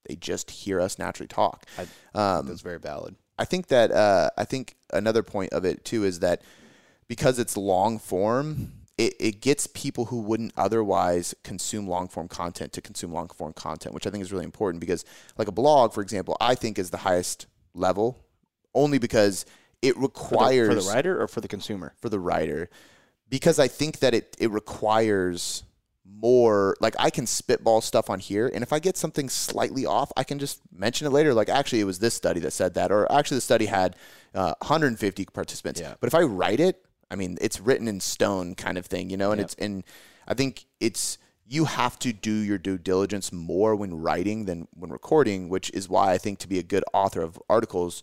they 0.08 0.14
just 0.14 0.50
hear 0.50 0.80
us 0.80 0.98
naturally 0.98 1.28
talk. 1.28 1.66
um, 2.14 2.46
that's 2.46 2.60
very 2.62 2.78
valid. 2.78 3.16
I 3.38 3.44
think 3.44 3.66
that 3.66 3.90
uh, 3.90 4.30
I 4.36 4.44
think 4.44 4.76
another 4.92 5.22
point 5.22 5.52
of 5.52 5.64
it 5.64 5.84
too 5.84 6.04
is 6.04 6.20
that 6.20 6.42
because 7.08 7.38
it's 7.38 7.56
long 7.56 7.98
form, 7.98 8.72
it, 8.96 9.14
it 9.20 9.40
gets 9.42 9.66
people 9.66 10.06
who 10.06 10.20
wouldn't 10.20 10.52
otherwise 10.56 11.34
consume 11.42 11.86
long 11.86 12.08
form 12.08 12.28
content 12.28 12.72
to 12.72 12.80
consume 12.80 13.12
long 13.12 13.28
form 13.28 13.52
content, 13.52 13.94
which 13.94 14.06
I 14.06 14.10
think 14.10 14.22
is 14.22 14.32
really 14.32 14.44
important 14.44 14.80
because 14.80 15.04
like 15.36 15.48
a 15.48 15.52
blog, 15.52 15.92
for 15.92 16.00
example, 16.02 16.36
I 16.40 16.54
think 16.54 16.78
is 16.78 16.90
the 16.90 16.98
highest 16.98 17.46
level 17.74 18.18
only 18.74 18.98
because 18.98 19.44
it 19.82 19.94
For 19.94 20.00
the, 20.00 20.06
requires 20.06 20.68
for 20.68 20.74
the 20.80 20.94
writer 20.94 21.20
or 21.20 21.28
for 21.28 21.40
the 21.40 21.48
consumer? 21.48 21.94
for 22.00 22.08
the 22.08 22.20
writer 22.20 22.70
because 23.28 23.58
I 23.58 23.68
think 23.68 23.98
that 24.00 24.14
it 24.14 24.36
it 24.38 24.50
requires 24.50 25.62
more 26.08 26.76
like 26.80 26.94
I 26.98 27.10
can 27.10 27.26
spitball 27.26 27.80
stuff 27.80 28.08
on 28.08 28.20
here 28.20 28.50
and 28.54 28.62
if 28.62 28.72
I 28.72 28.78
get 28.78 28.96
something 28.96 29.28
slightly 29.28 29.84
off 29.84 30.12
I 30.16 30.22
can 30.24 30.38
just 30.38 30.60
mention 30.72 31.06
it 31.06 31.10
later 31.10 31.34
like 31.34 31.48
actually 31.48 31.80
it 31.80 31.84
was 31.84 31.98
this 31.98 32.14
study 32.14 32.40
that 32.40 32.52
said 32.52 32.74
that 32.74 32.92
or 32.92 33.10
actually 33.10 33.38
the 33.38 33.40
study 33.42 33.66
had 33.66 33.96
uh, 34.34 34.54
150 34.60 35.24
participants 35.26 35.80
Yeah. 35.80 35.94
but 36.00 36.06
if 36.06 36.14
I 36.14 36.22
write 36.22 36.60
it 36.60 36.80
I 37.10 37.16
mean 37.16 37.36
it's 37.40 37.60
written 37.60 37.88
in 37.88 38.00
stone 38.00 38.54
kind 38.54 38.78
of 38.78 38.86
thing 38.86 39.10
you 39.10 39.16
know 39.16 39.32
and 39.32 39.40
Yeah. 39.40 39.44
it's 39.46 39.54
and 39.56 39.82
I 40.28 40.34
think 40.34 40.64
it's 40.80 41.18
you 41.44 41.64
have 41.64 41.98
to 42.00 42.12
do 42.12 42.32
your 42.32 42.58
due 42.58 42.78
diligence 42.78 43.32
more 43.32 43.74
when 43.74 44.00
writing 44.00 44.44
than 44.44 44.68
when 44.74 44.90
recording 44.90 45.48
which 45.48 45.70
is 45.74 45.88
why 45.88 46.12
I 46.12 46.18
think 46.18 46.38
to 46.40 46.48
be 46.48 46.58
a 46.60 46.62
good 46.62 46.84
author 46.94 47.20
of 47.20 47.38
articles 47.50 48.02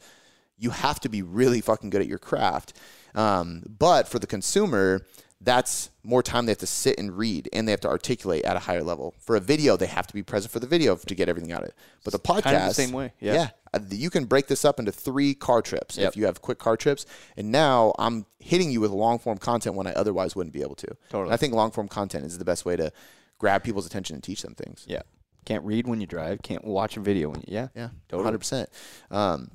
you 0.58 0.70
have 0.72 1.00
to 1.00 1.10
be 1.10 1.22
really 1.22 1.62
fucking 1.62 1.90
good 1.90 2.02
at 2.02 2.08
your 2.08 2.20
craft. 2.20 2.74
Um, 3.16 3.64
but 3.80 4.08
for 4.08 4.20
the 4.20 4.28
consumer, 4.28 5.06
that's 5.42 5.90
more 6.04 6.24
time 6.24 6.46
they 6.46 6.52
have 6.52 6.58
to 6.60 6.66
sit 6.68 6.98
and 6.98 7.18
read 7.18 7.50
and 7.52 7.68
they 7.68 7.72
have 7.72 7.82
to 7.82 7.90
articulate 7.90 8.46
at 8.46 8.56
a 8.56 8.60
higher 8.60 8.82
level. 8.84 9.14
For 9.20 9.36
a 9.36 9.40
video, 9.42 9.76
they 9.76 9.88
have 9.88 10.08
to 10.08 10.14
be 10.14 10.24
present 10.24 10.52
for 10.52 10.60
the 10.60 10.68
video 10.68 10.96
to 10.96 11.16
get 11.16 11.28
everything 11.28 11.52
out 11.52 11.64
of 11.64 11.70
it. 11.70 11.76
But 12.06 12.14
the 12.14 12.20
podcast, 12.20 12.44
Kind 12.44 12.56
of 12.58 12.68
the 12.70 12.74
same 12.74 12.92
way, 12.94 13.12
yeah. 13.20 13.50
uh, 13.74 13.80
you 13.90 14.10
can 14.10 14.24
break 14.26 14.48
this 14.48 14.64
up 14.64 14.80
into 14.80 14.92
three 14.94 15.34
car 15.34 15.62
trips 15.62 15.98
Yep. 15.98 16.10
if 16.10 16.18
you 16.18 16.26
have 16.26 16.42
quick 16.42 16.60
car 16.60 16.78
trips. 16.78 17.06
And 17.36 17.52
now 17.52 17.94
I'm 18.00 18.26
hitting 18.40 18.72
you 18.72 18.80
with 18.80 18.92
long 18.92 19.20
form 19.20 19.38
content 19.38 19.76
when 19.76 19.86
I 19.86 19.92
otherwise 19.94 20.34
wouldn't 20.36 20.54
be 20.54 20.62
able 20.62 20.76
to. 20.76 20.88
Totally. 21.10 21.24
And 21.26 21.34
I 21.34 21.38
think 21.38 21.54
long 21.54 21.72
form 21.72 21.88
content 21.90 22.26
is 22.26 22.38
the 22.38 22.46
best 22.46 22.64
way 22.66 22.78
to 22.78 22.92
grab 23.38 23.64
people's 23.64 23.86
attention 23.86 24.14
and 24.16 24.24
teach 24.24 24.42
them 24.44 24.56
things. 24.56 24.86
Yeah. 24.88 25.02
Can't 25.46 25.66
read 25.66 25.88
when 25.88 26.00
you 26.00 26.08
drive. 26.08 26.42
Can't 26.42 26.64
watch 26.64 26.96
a 26.96 27.02
video 27.02 27.28
when 27.30 27.42
you. 27.42 27.48
Yeah. 27.50 27.68
Yeah, 27.76 27.90
Totally. 28.08 28.24
hundred 28.24 28.38
percent. 28.40 28.70
Um, 29.12 29.52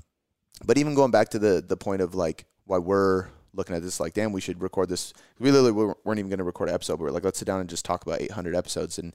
but 0.63 0.77
even 0.77 0.93
going 0.93 1.09
back 1.09 1.29
to 1.29 1.39
the 1.39 1.63
the 1.67 1.77
point 1.77 2.03
of 2.03 2.13
like 2.13 2.45
why 2.65 2.77
we're 2.77 3.27
looking 3.53 3.75
at 3.75 3.81
this, 3.81 3.99
like, 3.99 4.13
damn, 4.13 4.31
we 4.31 4.41
should 4.41 4.61
record 4.61 4.89
this. 4.89 5.13
We 5.39 5.51
literally 5.51 5.93
weren't 6.03 6.19
even 6.19 6.29
going 6.29 6.39
to 6.39 6.43
record 6.43 6.69
an 6.69 6.75
episode. 6.75 6.97
But 6.97 7.05
we're 7.05 7.11
like, 7.11 7.23
let's 7.23 7.39
sit 7.39 7.45
down 7.45 7.59
and 7.59 7.69
just 7.69 7.85
talk 7.85 8.03
about 8.03 8.21
eight 8.21 8.31
hundred 8.31 8.55
episodes. 8.55 8.99
And 8.99 9.13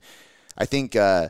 I 0.57 0.65
think 0.65 0.95
uh, 0.95 1.29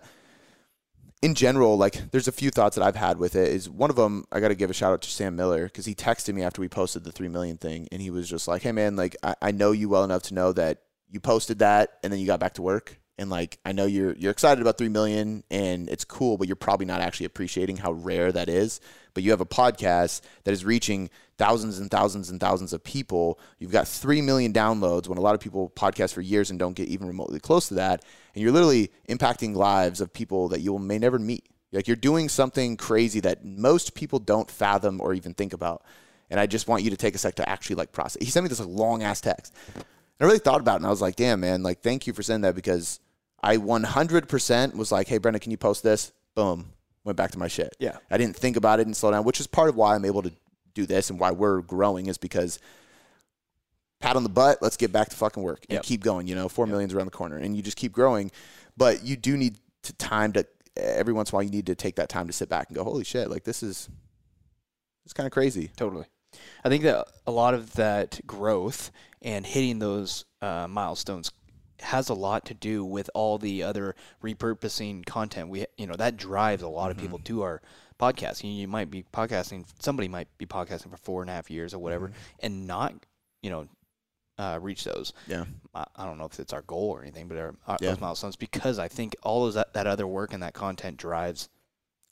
in 1.22 1.36
general, 1.36 1.78
like, 1.78 2.12
there's 2.12 2.28
a 2.28 2.32
few 2.32 2.50
thoughts 2.50 2.76
that 2.76 2.84
I've 2.84 2.96
had 2.96 3.18
with 3.18 3.36
it. 3.36 3.50
Is 3.50 3.70
one 3.70 3.90
of 3.90 3.96
them 3.96 4.26
I 4.32 4.40
got 4.40 4.50
to 4.50 4.56
give 4.56 4.70
a 4.70 4.74
shout 4.74 4.94
out 4.94 5.02
to 5.04 5.10
Sam 5.10 5.36
Miller 5.36 5.66
because 5.66 5.86
he 5.86 5.96
texted 5.96 6.34
me 6.34 6.44
after 6.44 6.62
we 6.62 6.70
posted 6.70 7.04
the 7.04 7.12
three 7.12 7.30
million 7.30 7.58
thing, 7.58 7.88
and 7.92 8.02
he 8.02 8.10
was 8.10 8.30
just 8.30 8.48
like, 8.48 8.62
hey 8.62 8.72
man, 8.72 8.96
like, 8.96 9.16
I, 9.24 9.36
I 9.42 9.52
know 9.52 9.72
you 9.72 9.90
well 9.90 10.04
enough 10.04 10.24
to 10.24 10.34
know 10.34 10.52
that 10.54 10.82
you 11.10 11.20
posted 11.20 11.60
that 11.60 12.00
and 12.04 12.12
then 12.12 12.20
you 12.20 12.26
got 12.26 12.40
back 12.40 12.56
to 12.56 12.62
work 12.62 13.00
and 13.18 13.30
like 13.30 13.58
I 13.66 13.72
know 13.72 13.86
you're 13.86 14.14
you're 14.14 14.32
excited 14.32 14.62
about 14.62 14.78
3 14.78 14.90
million 14.90 15.44
and 15.50 15.90
it's 15.90 16.04
cool 16.04 16.38
but 16.38 16.48
you're 16.48 16.56
probably 16.56 16.86
not 16.86 17.02
actually 17.02 17.28
appreciating 17.28 17.78
how 17.78 17.94
rare 17.94 18.32
that 18.32 18.50
is. 18.50 18.82
But 19.14 19.24
you 19.24 19.32
have 19.32 19.42
a 19.42 19.46
podcast 19.46 20.22
that 20.44 20.52
is 20.52 20.66
reaching 20.66 21.10
thousands 21.38 21.80
and 21.80 21.90
thousands 21.90 22.30
and 22.30 22.40
thousands 22.40 22.74
of 22.74 22.84
people. 22.84 23.40
You've 23.60 23.72
got 23.72 23.88
3 23.88 24.22
million 24.22 24.52
downloads 24.52 25.08
when 25.08 25.18
a 25.18 25.22
lot 25.22 25.36
of 25.36 25.42
people 25.42 25.72
podcast 25.76 26.14
for 26.14 26.22
years 26.22 26.50
and 26.50 26.60
don't 26.60 26.76
get 26.76 26.90
even 26.90 27.08
remotely 27.08 27.40
close 27.40 27.70
to 27.70 27.76
that. 27.76 28.04
And 28.34 28.44
you're 28.44 28.52
literally 28.52 28.92
impacting 29.08 29.56
lives 29.56 30.02
of 30.02 30.12
people 30.12 30.50
that 30.50 30.62
you 30.62 30.78
may 30.78 30.98
never 30.98 31.18
meet. 31.18 31.48
Like 31.72 31.88
you're 31.88 31.96
doing 31.96 32.30
something 32.30 32.78
crazy 32.78 33.20
that 33.22 33.44
most 33.44 33.96
people 33.96 34.20
don't 34.20 34.50
fathom 34.50 35.02
or 35.02 35.14
even 35.14 35.34
think 35.34 35.54
about. 35.54 35.84
And 36.30 36.40
I 36.40 36.46
just 36.48 36.68
want 36.68 36.84
you 36.84 36.90
to 36.90 36.98
take 36.98 37.16
a 37.16 37.18
sec 37.18 37.36
to 37.36 37.48
actually 37.48 37.76
like 37.76 37.92
process. 37.92 38.24
He 38.24 38.32
sent 38.32 38.44
me 38.44 38.50
this 38.50 38.60
like, 38.60 38.70
long 38.70 39.04
ass 39.04 39.22
text. 39.22 39.54
And 39.76 39.84
I 40.22 40.26
really 40.26 40.40
thought 40.40 40.62
about 40.62 40.76
it 40.76 40.78
and 40.78 40.88
I 40.88 40.90
was 40.90 41.02
like, 41.02 41.16
damn, 41.16 41.42
man, 41.42 41.64
like, 41.64 41.82
thank 41.82 42.08
you 42.08 42.14
for 42.14 42.24
sending 42.24 42.42
that 42.44 42.56
because 42.56 43.00
I 43.46 43.58
100% 43.58 44.76
was 44.76 44.92
like, 44.92 45.08
hey, 45.08 45.20
Brenda, 45.20 45.40
can 45.40 45.52
you 45.52 45.58
post 45.58 45.84
this? 45.84 46.12
Boom. 46.34 46.72
Went 47.04 47.16
back 47.16 47.32
to 47.32 47.40
my 47.40 47.48
shit. 47.48 47.76
Yeah. 47.80 47.98
I 48.10 48.18
didn't 48.18 48.36
think 48.36 48.58
about 48.58 48.80
it 48.80 48.88
and 48.88 48.96
slow 48.98 49.12
down, 49.12 49.24
which 49.24 49.40
is 49.40 49.46
part 49.48 49.70
of 49.70 49.76
why 49.76 49.94
I'm 49.96 50.04
able 50.06 50.24
to 50.24 50.32
do 50.74 50.86
this 50.86 51.10
and 51.12 51.20
why 51.20 51.32
we're 51.32 51.62
growing 51.62 52.08
is 52.08 52.18
because 52.18 52.60
pat 54.00 54.16
on 54.16 54.24
the 54.24 54.30
butt, 54.30 54.62
let's 54.62 54.78
get 54.78 54.92
back 54.92 55.10
to 55.10 55.16
fucking 55.16 55.44
work 55.44 55.66
and 55.70 55.76
Yep. 55.76 55.84
keep 55.84 56.04
going. 56.04 56.28
You 56.28 56.36
know, 56.36 56.50
four 56.50 56.66
million's 56.66 56.94
around 56.94 57.06
the 57.06 57.12
corner 57.12 57.38
and 57.38 57.56
you 57.56 57.62
just 57.62 57.78
keep 57.78 57.92
growing. 57.92 58.32
But 58.76 59.04
you 59.04 59.16
do 59.16 59.38
need 59.38 59.58
to 59.84 59.94
time 59.94 60.34
to, 60.34 60.46
every 60.76 61.14
once 61.14 61.30
in 61.32 61.36
a 61.36 61.38
while, 61.38 61.44
you 61.44 61.52
need 61.52 61.68
to 61.68 61.76
take 61.76 61.96
that 61.98 62.10
time 62.10 62.28
to 62.28 62.34
sit 62.34 62.50
back 62.50 62.68
and 62.70 62.76
go, 62.76 62.84
holy 62.84 63.04
shit, 63.04 63.30
like, 63.30 63.44
this 63.44 63.62
is, 63.64 63.88
it's 65.06 65.14
kind 65.14 65.28
of 65.28 65.32
crazy. 65.32 65.70
Totally. 65.78 66.06
I 66.64 66.70
think 66.70 66.84
that 66.84 67.08
a 67.28 67.32
lot 67.32 67.54
of 67.54 67.74
that 67.74 68.20
growth 68.26 68.92
and 69.22 69.46
hitting 69.46 69.80
those 69.80 70.26
uh, 70.42 70.68
milestones 70.68 71.32
has 71.82 72.10
a 72.10 72.14
lot 72.14 72.46
to 72.46 72.54
do 72.54 72.84
with 72.84 73.10
all 73.14 73.38
the 73.38 73.64
other 73.64 73.96
repurposing 74.24 75.06
content. 75.06 75.50
We, 75.50 75.66
you 75.78 75.88
know, 75.88 75.96
that 75.96 76.18
drives 76.18 76.64
a 76.64 76.68
lot 76.68 76.92
of 76.92 76.98
people 76.98 77.18
mm-hmm. 77.20 77.36
to 77.36 77.42
our 77.44 77.62
podcast. 78.00 78.44
You, 78.44 78.50
you 78.50 78.68
might 78.68 78.90
be 78.90 79.04
podcasting, 79.14 79.66
somebody 79.80 80.08
might 80.08 80.28
be 80.38 80.46
podcasting 80.46 80.92
for 80.92 80.98
four 80.98 81.22
and 81.22 81.30
a 81.30 81.34
half 81.34 81.50
years 81.50 81.74
or 81.74 81.80
whatever, 81.80 82.08
mm-hmm. 82.08 82.18
and 82.42 82.68
not, 82.68 82.94
you 83.42 83.50
know, 83.50 83.68
uh, 84.38 84.60
reach 84.62 84.84
those. 84.84 85.14
Yeah. 85.28 85.46
I, 85.74 85.86
I 85.96 86.06
don't 86.06 86.18
know 86.18 86.26
if 86.26 86.40
it's 86.40 86.54
our 86.54 86.64
goal 86.64 86.90
or 86.90 87.02
anything, 87.02 87.28
but 87.28 87.38
our, 87.38 87.56
our, 87.68 87.78
Yeah. 87.82 87.92
those 87.92 88.02
milestones 88.02 88.36
because 88.36 88.80
I 88.80 88.88
think 88.88 89.16
all 89.24 89.48
of 89.48 89.54
that, 89.54 89.74
that 89.74 89.88
other 89.88 90.08
work 90.08 90.34
and 90.34 90.44
that 90.44 90.54
content 90.54 90.98
drives. 90.98 91.50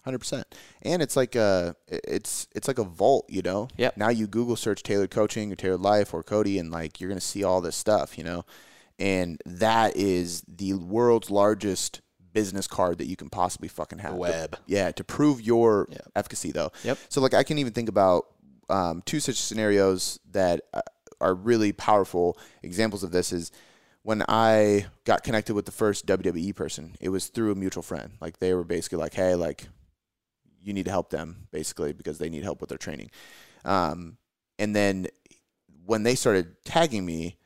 Hundred 0.03 0.19
percent, 0.19 0.45
and 0.81 1.01
it's 1.01 1.15
like 1.15 1.33
uh, 1.37 1.71
a 1.89 2.15
it's 2.15 2.49
it's 2.53 2.67
like 2.67 2.77
a 2.77 2.83
vault, 2.83 3.25
you 3.29 3.41
know. 3.41 3.69
Yep. 3.77 3.95
Now 3.95 4.09
you 4.09 4.27
Google 4.27 4.57
search 4.57 4.83
tailored 4.83 5.11
coaching 5.11 5.49
or 5.49 5.55
tailored 5.55 5.79
life 5.79 6.13
or 6.13 6.23
Cody, 6.23 6.59
and 6.59 6.69
like 6.69 6.99
you're 6.99 7.07
gonna 7.07 7.21
see 7.21 7.41
all 7.41 7.61
this 7.61 7.77
stuff, 7.77 8.17
you 8.17 8.25
know, 8.25 8.43
and 8.99 9.41
that 9.45 9.95
is 9.97 10.43
the 10.47 10.73
world's 10.73 11.29
largest 11.31 12.01
business 12.33 12.65
card 12.67 12.97
that 12.97 13.05
you 13.05 13.15
can 13.15 13.29
possibly 13.29 13.67
fucking 13.67 13.99
have. 13.99 14.13
The 14.13 14.17
web. 14.17 14.57
yeah, 14.65 14.91
to 14.91 15.03
prove 15.03 15.41
your 15.41 15.87
Yep. 15.91 16.11
efficacy 16.15 16.51
though. 16.51 16.71
Yep. 16.83 16.97
So 17.09 17.21
like 17.21 17.33
I 17.33 17.43
can 17.43 17.57
even 17.59 17.73
think 17.73 17.89
about 17.89 18.25
um, 18.69 19.01
two 19.05 19.19
such 19.19 19.35
scenarios 19.35 20.19
that 20.31 20.61
uh, 20.73 20.81
are 21.21 21.35
really 21.35 21.71
powerful 21.73 22.37
examples 22.63 23.03
of 23.03 23.11
this 23.11 23.31
is 23.31 23.51
when 24.01 24.23
I 24.27 24.87
got 25.05 25.23
connected 25.23 25.53
with 25.53 25.65
the 25.65 25.71
first 25.71 26.05
WWE 26.07 26.55
person, 26.55 26.95
it 26.99 27.09
was 27.09 27.27
through 27.27 27.51
a 27.51 27.55
mutual 27.55 27.83
friend. 27.83 28.13
Like 28.19 28.39
they 28.39 28.53
were 28.53 28.63
basically 28.65 28.97
like, 28.97 29.13
"Hey, 29.13 29.35
like 29.35 29.67
you 30.61 30.73
need 30.73 30.85
to 30.85 30.91
help 30.91 31.09
them 31.09 31.47
basically 31.51 31.93
because 31.93 32.17
they 32.17 32.29
need 32.29 32.43
help 32.43 32.59
with 32.61 32.69
their 32.69 32.77
training." 32.77 33.11
Um, 33.63 34.17
and 34.59 34.75
then 34.75 35.07
when 35.85 36.03
they 36.03 36.15
started 36.15 36.55
tagging 36.65 37.05
me, 37.05 37.37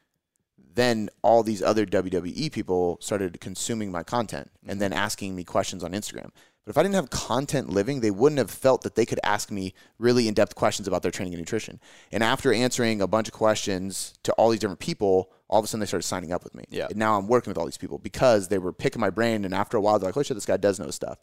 then 0.78 1.10
all 1.24 1.42
these 1.42 1.64
other 1.64 1.86
WWE 1.86 2.52
people 2.52 2.98
started 3.02 3.42
consuming 3.42 3.92
my 3.92 4.04
content 4.04 4.52
and 4.68 4.80
then 4.80 4.92
mm-hmm. 4.92 5.00
asking 5.00 5.36
me 5.36 5.44
questions 5.44 5.84
on 5.84 5.92
Instagram. 5.92 6.30
But 6.64 6.72
if 6.72 6.78
I 6.78 6.84
didn't 6.84 6.96
have 6.96 7.10
content 7.10 7.70
living, 7.70 8.02
they 8.02 8.12
wouldn't 8.12 8.38
have 8.38 8.52
felt 8.52 8.82
that 8.84 8.96
they 8.96 9.06
could 9.06 9.20
ask 9.24 9.50
me 9.50 9.74
really 9.98 10.28
in 10.28 10.34
depth 10.34 10.54
questions 10.54 10.88
about 10.88 11.02
their 11.02 11.12
training 11.12 11.34
and 11.34 11.42
nutrition. 11.42 11.80
And 12.12 12.22
after 12.24 12.54
answering 12.54 13.02
a 13.02 13.08
bunch 13.08 13.28
of 13.28 13.34
questions 13.34 14.14
to 14.24 14.32
all 14.34 14.50
these 14.50 14.60
different 14.60 14.80
people, 14.80 15.32
all 15.48 15.60
of 15.60 15.66
a 15.66 15.68
sudden 15.68 15.80
they 15.80 15.86
started 15.88 16.06
signing 16.06 16.32
up 16.32 16.44
with 16.44 16.54
me. 16.54 16.66
Yeah. 16.70 16.88
And 16.90 16.98
now 16.98 17.18
I'm 17.18 17.28
working 17.28 17.50
with 17.50 17.58
all 17.58 17.66
these 17.66 17.78
people 17.78 17.98
because 17.98 18.50
they 18.50 18.60
were 18.60 18.74
picking 18.74 19.00
my 19.00 19.10
brain. 19.10 19.46
And 19.46 19.54
after 19.54 19.78
a 19.78 19.82
while, 19.82 19.98
they're 19.98 20.10
like, 20.10 20.18
oh 20.18 20.24
shit, 20.24 20.38
this 20.38 20.46
guy 20.46 20.58
does 20.58 20.78
know 20.80 20.92
stuff. 20.92 21.18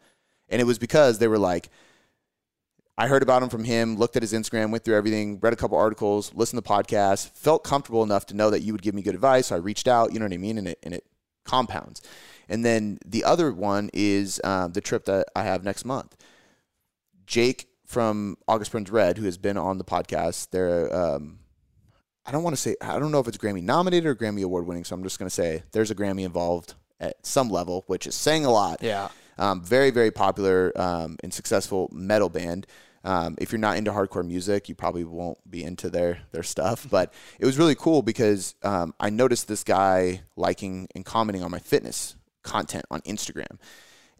And 0.48 0.60
it 0.60 0.64
was 0.64 0.78
because 0.78 1.18
they 1.18 1.28
were 1.28 1.38
like, 1.38 1.68
I 2.96 3.08
heard 3.08 3.22
about 3.22 3.42
him 3.42 3.48
from 3.48 3.64
him, 3.64 3.96
looked 3.96 4.16
at 4.16 4.22
his 4.22 4.32
Instagram, 4.32 4.70
went 4.70 4.84
through 4.84 4.96
everything, 4.96 5.40
read 5.40 5.52
a 5.52 5.56
couple 5.56 5.76
articles, 5.76 6.32
listened 6.34 6.62
to 6.62 6.68
podcasts, 6.68 7.28
felt 7.30 7.64
comfortable 7.64 8.04
enough 8.04 8.26
to 8.26 8.34
know 8.34 8.50
that 8.50 8.60
you 8.60 8.72
would 8.72 8.82
give 8.82 8.94
me 8.94 9.02
good 9.02 9.14
advice. 9.14 9.48
So 9.48 9.56
I 9.56 9.58
reached 9.58 9.88
out, 9.88 10.12
you 10.12 10.20
know 10.20 10.26
what 10.26 10.32
I 10.32 10.38
mean? 10.38 10.58
And 10.58 10.68
it, 10.68 10.78
and 10.84 10.94
it 10.94 11.04
compounds. 11.44 12.02
And 12.48 12.64
then 12.64 12.98
the 13.04 13.24
other 13.24 13.52
one 13.52 13.90
is 13.92 14.40
um, 14.44 14.72
the 14.72 14.80
trip 14.80 15.06
that 15.06 15.26
I 15.34 15.42
have 15.42 15.64
next 15.64 15.84
month. 15.84 16.16
Jake 17.26 17.66
from 17.86 18.36
August 18.46 18.70
Burns 18.70 18.90
Red, 18.90 19.18
who 19.18 19.24
has 19.24 19.38
been 19.38 19.56
on 19.56 19.78
the 19.78 19.84
podcast, 19.84 20.50
they're, 20.50 20.94
um, 20.94 21.40
I 22.26 22.32
don't 22.32 22.42
want 22.42 22.54
to 22.54 22.62
say, 22.62 22.76
I 22.80 22.98
don't 22.98 23.10
know 23.12 23.20
if 23.20 23.28
it's 23.28 23.38
Grammy 23.38 23.62
nominated 23.62 24.06
or 24.06 24.14
Grammy 24.14 24.44
award 24.44 24.66
winning. 24.66 24.84
So 24.84 24.94
I'm 24.94 25.02
just 25.02 25.18
going 25.18 25.28
to 25.28 25.34
say 25.34 25.64
there's 25.72 25.90
a 25.90 25.94
Grammy 25.94 26.24
involved 26.24 26.74
at 27.00 27.26
some 27.26 27.50
level, 27.50 27.84
which 27.86 28.06
is 28.06 28.14
saying 28.14 28.44
a 28.44 28.50
lot. 28.50 28.82
Yeah. 28.82 29.08
Um, 29.38 29.62
very, 29.62 29.90
very 29.90 30.10
popular 30.10 30.72
um, 30.76 31.16
and 31.22 31.32
successful 31.32 31.88
metal 31.92 32.28
band. 32.28 32.66
Um, 33.04 33.34
if 33.38 33.52
you're 33.52 33.58
not 33.58 33.76
into 33.76 33.92
hardcore 33.92 34.26
music, 34.26 34.68
you 34.68 34.74
probably 34.74 35.04
won't 35.04 35.38
be 35.50 35.62
into 35.62 35.90
their 35.90 36.20
their 36.32 36.42
stuff. 36.42 36.86
But 36.90 37.12
it 37.38 37.44
was 37.44 37.58
really 37.58 37.74
cool 37.74 38.02
because 38.02 38.54
um, 38.62 38.94
I 38.98 39.10
noticed 39.10 39.46
this 39.46 39.62
guy 39.62 40.22
liking 40.36 40.88
and 40.94 41.04
commenting 41.04 41.42
on 41.42 41.50
my 41.50 41.58
fitness 41.58 42.16
content 42.42 42.86
on 42.90 43.02
Instagram, 43.02 43.58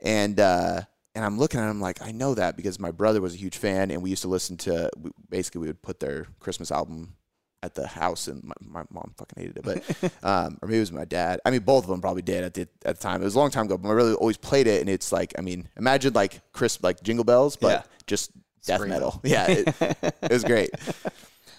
and 0.00 0.38
uh, 0.38 0.82
and 1.14 1.24
I'm 1.24 1.38
looking 1.38 1.60
at 1.60 1.70
him 1.70 1.80
like 1.80 2.02
I 2.02 2.12
know 2.12 2.34
that 2.34 2.56
because 2.56 2.78
my 2.78 2.90
brother 2.90 3.22
was 3.22 3.34
a 3.34 3.38
huge 3.38 3.56
fan, 3.56 3.90
and 3.90 4.02
we 4.02 4.10
used 4.10 4.22
to 4.22 4.28
listen 4.28 4.58
to. 4.58 4.90
We, 5.00 5.10
basically, 5.30 5.62
we 5.62 5.66
would 5.68 5.82
put 5.82 6.00
their 6.00 6.26
Christmas 6.38 6.70
album 6.70 7.16
at 7.64 7.74
the 7.74 7.86
house, 7.86 8.28
and 8.28 8.42
my, 8.44 8.54
my 8.60 8.82
mom 8.90 9.14
fucking 9.16 9.42
hated 9.42 9.58
it, 9.58 9.64
but 9.64 10.12
um, 10.22 10.58
or 10.62 10.68
maybe 10.68 10.76
it 10.76 10.80
was 10.80 10.92
my 10.92 11.04
dad. 11.04 11.40
I 11.44 11.50
mean, 11.50 11.62
both 11.62 11.84
of 11.84 11.90
them 11.90 12.00
probably 12.00 12.22
did 12.22 12.44
at 12.44 12.54
the 12.54 12.68
at 12.84 12.96
the 12.96 13.02
time. 13.02 13.20
It 13.20 13.24
was 13.24 13.34
a 13.34 13.38
long 13.38 13.50
time 13.50 13.66
ago, 13.66 13.76
but 13.78 13.88
my 13.88 13.94
brother 13.94 14.14
always 14.14 14.36
played 14.36 14.66
it, 14.66 14.80
and 14.80 14.88
it's 14.90 15.10
like 15.12 15.32
I 15.38 15.40
mean, 15.42 15.68
imagine 15.76 16.12
like 16.12 16.40
crisp 16.52 16.84
like 16.84 17.02
Jingle 17.02 17.24
Bells, 17.24 17.56
but 17.56 17.68
Yeah. 17.70 17.82
just 18.06 18.30
death 18.66 18.86
metal. 18.86 19.20
Yeah, 19.24 19.46
it, 19.48 19.74
it 20.22 20.30
was 20.30 20.44
great. 20.44 20.70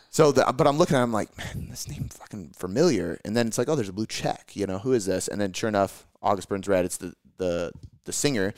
So, 0.09 0.31
the, 0.31 0.45
but 0.55 0.65
I'm 0.65 0.77
looking 0.77 0.95
at 0.95 1.03
I'm 1.03 1.11
like, 1.11 1.37
man, 1.37 1.67
this 1.69 1.89
name 1.89 2.07
fucking 2.09 2.51
familiar. 2.57 3.19
And 3.25 3.35
then 3.35 3.47
it's 3.47 3.57
like, 3.57 3.67
oh, 3.67 3.75
there's 3.75 3.89
a 3.89 3.93
blue 3.93 4.05
check. 4.05 4.51
You 4.55 4.65
know, 4.65 4.79
who 4.79 4.93
is 4.93 5.05
this? 5.05 5.27
And 5.27 5.41
then 5.41 5.51
sure 5.51 5.67
enough, 5.67 6.07
August 6.21 6.47
Burns 6.47 6.67
Red. 6.69 6.85
It's 6.85 6.97
the 6.97 7.13
the 7.37 7.71
the 8.05 8.13
singer. 8.13 8.53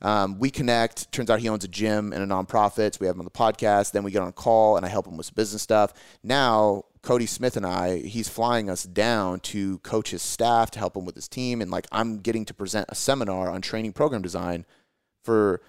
Um, 0.00 0.38
we 0.38 0.50
connect. 0.50 1.12
Turns 1.12 1.28
out 1.30 1.38
he 1.38 1.48
owns 1.48 1.64
a 1.64 1.68
gym 1.68 2.12
and 2.12 2.22
a 2.24 2.26
nonprofit. 2.26 2.94
So 2.94 2.98
we 3.00 3.06
have 3.06 3.14
him 3.16 3.20
on 3.20 3.24
the 3.24 3.30
podcast. 3.30 3.92
Then 3.92 4.02
we 4.04 4.10
get 4.10 4.22
on 4.22 4.28
a 4.28 4.32
call 4.32 4.76
and 4.78 4.84
I 4.86 4.88
help 4.88 5.06
him 5.06 5.16
with 5.16 5.26
some 5.26 5.34
business 5.36 5.62
stuff. 5.62 5.92
Now 6.24 6.84
Cody 7.02 7.26
Smith 7.26 7.56
and 7.56 7.66
I, 7.66 7.98
he's 7.98 8.28
flying 8.28 8.70
us 8.70 8.84
down 8.84 9.40
to 9.40 9.78
coach 9.78 10.10
his 10.10 10.22
staff 10.22 10.70
to 10.72 10.78
help 10.78 10.96
him 10.96 11.04
with 11.04 11.16
his 11.16 11.28
team. 11.28 11.60
And 11.60 11.70
like 11.70 11.86
I'm 11.90 12.18
getting 12.18 12.44
to 12.46 12.54
present 12.54 12.86
a 12.88 12.94
seminar 12.94 13.50
on 13.50 13.60
training 13.60 13.92
program 13.92 14.22
design 14.22 14.64
for 15.24 15.60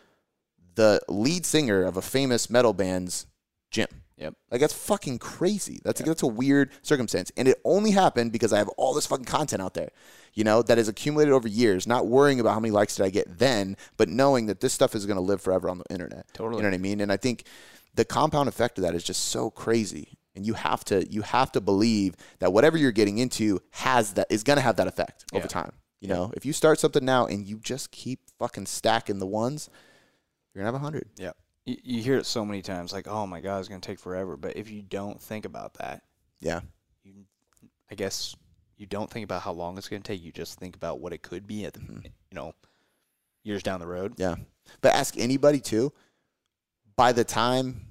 the 0.76 1.02
lead 1.08 1.46
singer 1.46 1.84
of 1.84 1.98
a 1.98 2.02
famous 2.02 2.50
metal 2.50 2.74
band's 2.74 3.26
gym. 3.72 3.88
Yep. 4.18 4.36
Like 4.52 4.62
that's 4.62 4.74
fucking 4.74 5.20
crazy. 5.20 5.80
That's 5.84 6.00
that's 6.02 6.22
a 6.22 6.28
weird 6.28 6.70
circumstance, 6.84 7.32
and 7.36 7.48
it 7.48 7.60
only 7.66 7.92
happened 7.92 8.32
because 8.32 8.54
I 8.54 8.60
have 8.60 8.70
all 8.70 8.94
this 8.94 9.08
fucking 9.08 9.26
content 9.26 9.62
out 9.62 9.74
there, 9.74 9.90
you 10.34 10.44
know, 10.44 10.62
that 10.62 10.78
has 10.78 10.88
accumulated 10.88 11.34
over 11.34 11.48
years. 11.48 11.88
Not 11.88 12.06
worrying 12.08 12.40
about 12.40 12.54
how 12.54 12.60
many 12.60 12.72
likes 12.72 12.96
did 12.96 13.06
I 13.06 13.10
get 13.10 13.40
then, 13.40 13.76
but 13.98 14.10
knowing 14.10 14.46
that 14.46 14.60
this 14.60 14.72
stuff 14.72 14.94
is 14.94 15.08
going 15.08 15.18
to 15.18 15.22
live 15.22 15.42
forever 15.42 15.68
on 15.68 15.80
the 15.80 15.86
internet. 15.90 16.28
Totally. 16.34 16.58
You 16.58 16.64
know 16.64 16.70
what 16.70 16.76
I 16.76 16.80
mean? 16.80 17.02
And 17.02 17.12
I 17.12 17.18
think 17.18 17.44
the 17.96 18.06
compound 18.06 18.48
effect 18.48 18.78
of 18.78 18.84
that 18.84 18.94
is 18.94 19.04
just 19.04 19.26
so 19.26 19.50
crazy. 19.50 20.18
And 20.36 20.46
you 20.46 20.54
have 20.56 20.84
to 20.86 21.06
you 21.12 21.22
have 21.22 21.52
to 21.52 21.62
believe 21.62 22.16
that 22.40 22.52
whatever 22.54 22.78
you're 22.78 22.92
getting 22.92 23.20
into 23.20 23.60
has 23.72 24.14
that 24.14 24.28
is 24.32 24.44
going 24.44 24.58
to 24.58 24.64
have 24.64 24.78
that 24.78 24.88
effect 24.88 25.26
over 25.34 25.44
Yeah. 25.44 25.48
time. 25.48 25.72
You 26.00 26.10
know, 26.10 26.34
if 26.36 26.46
you 26.46 26.52
start 26.54 26.80
something 26.80 27.06
now 27.06 27.28
and 27.28 27.48
you 27.48 27.60
just 27.60 27.92
keep 27.92 28.20
fucking 28.40 28.66
stacking 28.66 29.20
the 29.20 29.26
ones, 29.28 29.70
you're 30.54 30.62
gonna 30.64 30.74
have 30.76 30.82
a 30.82 30.84
hundred. 30.84 31.08
Yeah. 31.18 31.32
You, 31.66 31.78
you 31.82 32.02
hear 32.04 32.18
it 32.18 32.26
so 32.26 32.44
many 32.44 32.62
times, 32.62 32.92
like, 32.92 33.08
"Oh 33.08 33.26
my 33.26 33.40
God, 33.40 33.60
it's 33.60 33.70
going 33.70 33.80
to 33.80 33.88
take 33.88 34.00
forever." 34.00 34.36
But 34.36 34.58
if 34.58 34.70
you 34.70 34.82
don't 34.82 35.22
think 35.22 35.46
about 35.46 35.76
that, 35.76 36.04
Yeah. 36.42 36.60
you, 37.04 37.14
I 37.90 37.96
guess 37.96 38.36
you 38.76 38.86
don't 38.86 39.10
think 39.10 39.24
about 39.24 39.44
how 39.44 39.54
long 39.54 39.78
it's 39.78 39.88
going 39.88 40.02
to 40.02 40.08
take. 40.12 40.22
You 40.22 40.34
just 40.34 40.60
think 40.60 40.76
about 40.76 41.00
what 41.00 41.14
it 41.14 41.22
could 41.22 41.48
be 41.48 41.64
at 41.64 41.72
the, 41.72 41.80
Mm-hmm. 41.80 42.06
you 42.06 42.36
know, 42.36 42.54
years 43.44 43.64
down 43.64 43.80
the 43.80 43.88
road. 43.88 44.16
Yeah. 44.18 44.36
But 44.82 44.94
ask 44.96 45.18
anybody 45.18 45.62
too. 45.62 45.94
By 46.98 47.14
the 47.14 47.24
time 47.24 47.83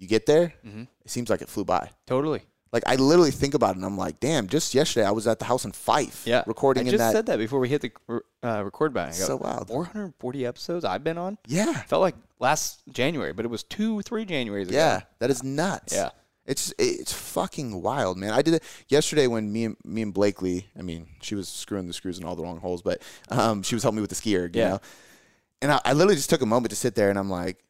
you 0.00 0.08
get 0.08 0.26
there, 0.26 0.52
Mhm. 0.66 0.88
it 1.04 1.10
seems 1.10 1.30
like 1.30 1.40
it 1.42 1.48
flew 1.48 1.64
by. 1.64 1.90
Totally. 2.06 2.42
Like 2.72 2.82
I 2.86 2.96
literally 2.96 3.30
think 3.32 3.54
about 3.54 3.70
it 3.70 3.76
and 3.76 3.84
I'm 3.84 3.96
like, 3.98 4.18
damn, 4.20 4.46
just 4.48 4.74
yesterday 4.74 5.04
I 5.06 5.10
was 5.10 5.26
at 5.26 5.38
the 5.40 5.44
house 5.44 5.64
in 5.64 5.72
Fife 5.72 6.22
Yeah. 6.26 6.42
recording 6.46 6.86
I 6.86 6.90
just 6.90 6.98
that. 6.98 7.12
said 7.12 7.26
that 7.26 7.38
before 7.38 7.58
we 7.60 7.68
hit 7.68 7.82
the 7.82 7.92
uh, 8.42 8.62
record 8.64 8.92
button. 8.94 9.12
So 9.12 9.36
wild. 9.36 9.68
440 9.68 10.46
episodes 10.46 10.84
I've 10.84 11.04
been 11.04 11.18
on. 11.18 11.36
yeah. 11.46 11.82
Felt 11.82 12.00
like 12.00 12.14
last 12.38 12.82
January, 12.92 13.32
but 13.32 13.44
it 13.44 13.48
was 13.48 13.62
two, 13.64 14.00
three 14.02 14.24
Januaries 14.24 14.68
ago. 14.68 14.76
Yeah. 14.76 15.00
That 15.18 15.30
is 15.30 15.42
nuts. 15.42 15.92
Yeah. 15.94 16.10
It's 16.46 16.72
it's 16.78 17.12
fucking 17.12 17.80
wild, 17.82 18.16
man. 18.18 18.32
I 18.32 18.42
did 18.42 18.54
it 18.54 18.62
yesterday 18.88 19.26
when 19.26 19.52
me 19.52 19.66
and 19.66 19.76
me 19.84 20.02
and 20.02 20.12
Blakely, 20.14 20.68
I 20.76 20.82
mean, 20.82 21.06
she 21.20 21.34
was 21.34 21.48
screwing 21.48 21.86
the 21.86 21.92
screws 21.92 22.18
in 22.18 22.24
all 22.24 22.34
the 22.34 22.42
wrong 22.42 22.58
holes, 22.58 22.82
but 22.82 23.02
um, 23.28 23.62
she 23.62 23.74
was 23.76 23.82
helping 23.82 23.96
me 23.96 24.00
with 24.00 24.10
the 24.10 24.16
SkiErg, 24.16 24.56
you 24.56 24.62
Yeah. 24.62 24.68
know. 24.70 24.80
And 25.62 25.70
I, 25.72 25.80
I 25.84 25.92
literally 25.92 26.14
just 26.16 26.30
took 26.30 26.40
a 26.40 26.46
moment 26.46 26.70
to 26.70 26.76
sit 26.76 26.94
there 26.94 27.10
and 27.10 27.18
I'm 27.18 27.30
like, 27.30 27.62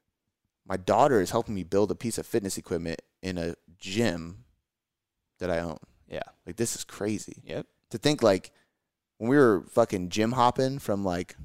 my 0.66 0.76
daughter 0.76 1.20
is 1.20 1.30
helping 1.30 1.54
me 1.54 1.62
build 1.64 1.90
a 1.90 1.94
piece 1.94 2.18
of 2.18 2.26
fitness 2.26 2.56
equipment 2.58 3.00
in 3.22 3.38
a 3.38 3.54
gym 3.78 4.44
that 5.38 5.50
I 5.50 5.58
own. 5.60 5.78
Yeah. 6.08 6.22
Like 6.46 6.56
this 6.56 6.74
is 6.76 6.84
crazy. 6.84 7.42
Yep. 7.44 7.66
To 7.90 7.98
think 7.98 8.22
like 8.22 8.52
when 9.18 9.28
we 9.30 9.36
were 9.36 9.64
fucking 9.70 10.08
gym 10.10 10.32
hopping 10.32 10.78
from 10.78 11.04
like 11.04 11.36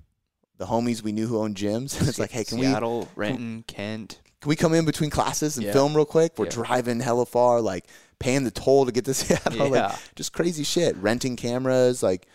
the 0.58 0.65
homies 0.65 1.01
we 1.01 1.12
knew 1.12 1.28
who 1.28 1.39
owned 1.39 1.56
gyms, 1.56 1.99
it's 2.08 2.19
like, 2.19 2.32
hey, 2.32 2.43
can 2.43 2.58
we 2.60 2.65
Seattle, 2.65 3.10
Renton, 3.15 3.63
Kent. 3.67 4.19
can 4.41 4.49
we 4.49 4.56
come 4.56 4.73
in 4.73 4.86
between 4.86 5.10
classes 5.10 5.58
and 5.58 5.65
Yeah. 5.65 5.73
film 5.73 5.95
real 5.95 6.06
quick? 6.06 6.34
We're 6.38 6.45
Yeah. 6.45 6.51
driving 6.51 6.99
hella 6.99 7.25
far, 7.25 7.62
like 7.62 7.88
paying 8.19 8.43
the 8.43 8.51
toll 8.51 8.86
to 8.86 8.91
get 8.91 9.06
to 9.06 9.13
Seattle, 9.13 9.73
Yeah. 9.73 9.88
like 9.88 10.15
just 10.15 10.34
crazy 10.34 10.63
shit. 10.63 10.95
Renting 10.97 11.36
cameras, 11.36 12.01
like 12.04 12.28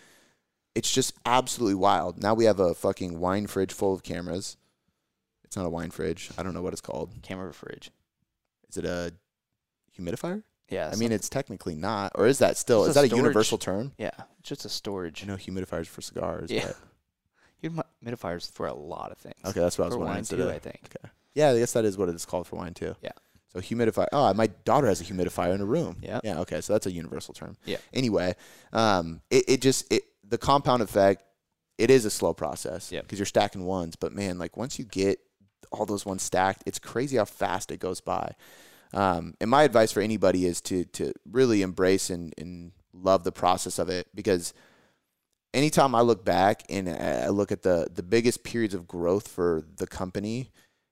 it's 0.75 0.91
just 0.91 1.13
absolutely 1.25 1.75
wild. 1.75 2.21
Now 2.21 2.33
we 2.33 2.45
have 2.45 2.59
a 2.59 2.73
fucking 2.73 3.19
wine 3.19 3.47
fridge 3.47 3.73
full 3.73 3.93
of 3.93 4.03
cameras. 4.03 4.55
It's 5.51 5.57
not 5.57 5.65
a 5.65 5.69
wine 5.69 5.91
fridge. 5.91 6.29
I 6.37 6.43
don't 6.43 6.53
know 6.53 6.61
what 6.61 6.71
it's 6.71 6.79
called. 6.81 7.11
Camera 7.23 7.53
fridge. 7.53 7.91
Is 8.69 8.77
it 8.77 8.85
a 8.85 9.11
humidifier? 9.99 10.43
Yeah. 10.69 10.89
I 10.89 10.95
mean, 10.95 11.11
it's 11.11 11.27
technically 11.27 11.75
not, 11.75 12.13
or 12.15 12.25
is 12.25 12.39
that 12.39 12.55
still? 12.55 12.85
Is 12.85 12.95
a 12.95 13.01
that 13.01 13.11
a 13.11 13.15
universal 13.17 13.57
term? 13.57 13.91
yeah, 13.97 14.11
it's 14.39 14.47
just 14.47 14.63
a 14.63 14.69
storage. 14.69 15.21
I 15.21 15.27
know 15.27 15.35
humidifiers 15.35 15.87
for 15.87 15.99
cigars. 16.01 16.49
Yeah. 16.49 16.71
but- 17.61 17.85
Humidifiers 18.01 18.49
for 18.49 18.65
a 18.65 18.73
lot 18.73 19.11
of 19.11 19.17
things. 19.17 19.35
okay, 19.45 19.59
that's 19.59 19.77
what 19.77 19.83
I 19.83 19.87
was 19.89 19.95
wondering. 19.97 20.09
wine 20.09 20.17
instead 20.19 20.37
too, 20.37 20.49
I 20.49 20.57
think. 20.59 20.79
Okay. 20.85 21.11
Yeah, 21.35 21.49
I 21.51 21.59
guess 21.59 21.73
that 21.73 21.83
is 21.83 21.97
what 21.97 22.07
it 22.07 22.15
is 22.15 22.25
called 22.25 22.47
for 22.47 22.55
wine 22.55 22.73
too. 22.73 22.95
Yeah. 23.01 23.11
So 23.51 23.59
humidifier. 23.59 24.07
Oh, 24.13 24.33
my 24.33 24.47
daughter 24.47 24.87
has 24.87 25.01
a 25.01 25.03
humidifier 25.03 25.53
in 25.53 25.59
her 25.59 25.65
room. 25.65 25.97
Yeah. 26.01 26.21
Yeah. 26.23 26.39
Okay, 26.39 26.61
so 26.61 26.71
that's 26.71 26.85
a 26.85 26.91
universal 26.93 27.33
term. 27.33 27.57
Yeah. 27.65 27.77
Anyway, 27.93 28.35
um, 28.71 29.19
it, 29.29 29.43
it 29.49 29.61
just 29.61 29.91
it 29.91 30.03
the 30.25 30.37
compound 30.37 30.81
effect. 30.81 31.23
It 31.77 31.91
is 31.91 32.05
a 32.05 32.09
slow 32.09 32.33
process. 32.33 32.89
Yep. 32.91 33.03
Because 33.03 33.19
you're 33.19 33.25
stacking 33.25 33.65
ones, 33.65 33.97
but 33.97 34.13
man, 34.13 34.37
like 34.39 34.55
once 34.55 34.79
you 34.79 34.85
get 34.85 35.19
all 35.71 35.85
those 35.85 36.05
ones 36.05 36.23
stacked, 36.23 36.63
it's 36.65 36.79
crazy 36.79 37.17
how 37.17 37.25
fast 37.25 37.71
it 37.71 37.79
goes 37.79 38.01
by. 38.01 38.33
Um, 38.93 39.35
and 39.39 39.49
my 39.49 39.63
advice 39.63 39.91
for 39.91 40.01
anybody 40.01 40.45
is 40.45 40.61
to 40.61 40.83
to 40.85 41.13
really 41.29 41.61
embrace 41.61 42.09
and, 42.09 42.33
and 42.37 42.71
love 42.93 43.23
the 43.23 43.31
process 43.31 43.79
of 43.79 43.89
it 43.89 44.07
because 44.13 44.53
anytime 45.53 45.95
I 45.95 46.01
look 46.01 46.25
back 46.25 46.63
and 46.69 46.89
I 46.89 47.29
look 47.29 47.51
at 47.51 47.61
the 47.61 47.87
the 47.93 48.03
biggest 48.03 48.43
periods 48.43 48.73
of 48.73 48.87
growth 48.87 49.27
for 49.27 49.63
the 49.77 49.87
company, 49.87 50.51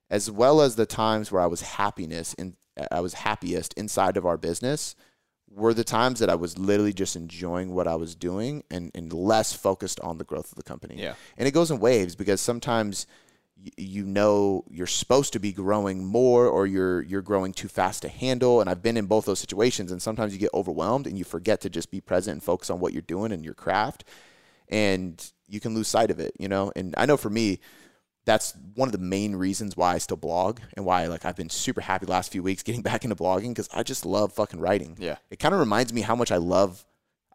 as 0.09 0.31
well 0.31 0.61
as 0.61 0.75
the 0.75 0.85
times 0.85 1.31
where 1.31 1.41
I 1.41 1.47
was 1.47 1.61
happiness 1.61 2.33
and 2.37 2.55
I 2.91 3.01
was 3.01 3.13
happiest 3.13 3.73
inside 3.73 4.15
of 4.15 4.25
our 4.25 4.37
business, 4.37 4.95
were 5.49 5.73
the 5.73 5.83
times 5.83 6.19
that 6.19 6.29
I 6.29 6.35
was 6.35 6.57
literally 6.57 6.93
just 6.93 7.15
enjoying 7.15 7.73
what 7.73 7.87
I 7.87 7.95
was 7.95 8.15
doing 8.15 8.63
and, 8.69 8.91
and 8.93 9.11
less 9.11 9.53
focused 9.53 9.99
on 9.99 10.17
the 10.17 10.23
growth 10.23 10.51
of 10.51 10.55
the 10.55 10.63
company. 10.63 10.95
Yeah. 10.97 11.15
And 11.37 11.47
it 11.47 11.51
goes 11.51 11.71
in 11.71 11.79
waves 11.79 12.15
because 12.15 12.39
sometimes 12.39 13.07
you 13.77 14.05
know 14.05 14.63
you're 14.69 14.87
supposed 14.87 15.33
to 15.33 15.39
be 15.39 15.51
growing 15.51 16.05
more 16.05 16.47
or 16.47 16.65
you're 16.65 17.01
you're 17.01 17.21
growing 17.21 17.51
too 17.51 17.67
fast 17.67 18.01
to 18.01 18.09
handle 18.09 18.61
and 18.61 18.69
I've 18.69 18.81
been 18.81 18.97
in 18.97 19.05
both 19.05 19.25
those 19.25 19.39
situations 19.39 19.91
and 19.91 20.01
sometimes 20.01 20.33
you 20.33 20.39
get 20.39 20.53
overwhelmed 20.53 21.07
and 21.07 21.17
you 21.17 21.23
forget 21.23 21.61
to 21.61 21.69
just 21.69 21.91
be 21.91 21.99
present 21.99 22.33
and 22.33 22.43
focus 22.43 22.69
on 22.69 22.79
what 22.79 22.93
you're 22.93 23.01
doing 23.01 23.31
and 23.31 23.43
your 23.43 23.53
craft 23.53 24.05
and 24.69 25.31
you 25.47 25.59
can 25.59 25.73
lose 25.73 25.87
sight 25.87 26.11
of 26.11 26.19
it, 26.19 26.33
you 26.39 26.47
know? 26.47 26.71
And 26.75 26.93
I 26.95 27.05
know 27.05 27.17
for 27.17 27.29
me 27.29 27.59
that's 28.25 28.53
one 28.75 28.87
of 28.87 28.91
the 28.91 28.99
main 28.99 29.35
reasons 29.35 29.75
why 29.75 29.93
I 29.93 29.97
still 29.97 30.17
blog 30.17 30.59
and 30.75 30.85
why 30.85 31.07
like 31.07 31.25
I've 31.25 31.35
been 31.35 31.49
super 31.49 31.81
happy 31.81 32.05
the 32.05 32.11
last 32.11 32.31
few 32.31 32.43
weeks 32.43 32.63
getting 32.63 32.81
back 32.89 33.03
into 33.03 33.15
blogging 33.15 33.55
cuz 33.55 33.67
I 33.73 33.83
just 33.83 34.05
love 34.05 34.31
fucking 34.33 34.59
writing. 34.59 34.95
Yeah. 34.99 35.17
It 35.29 35.39
kind 35.39 35.53
of 35.53 35.59
reminds 35.59 35.91
me 35.91 36.01
how 36.01 36.15
much 36.15 36.31
I 36.31 36.37
love 36.37 36.85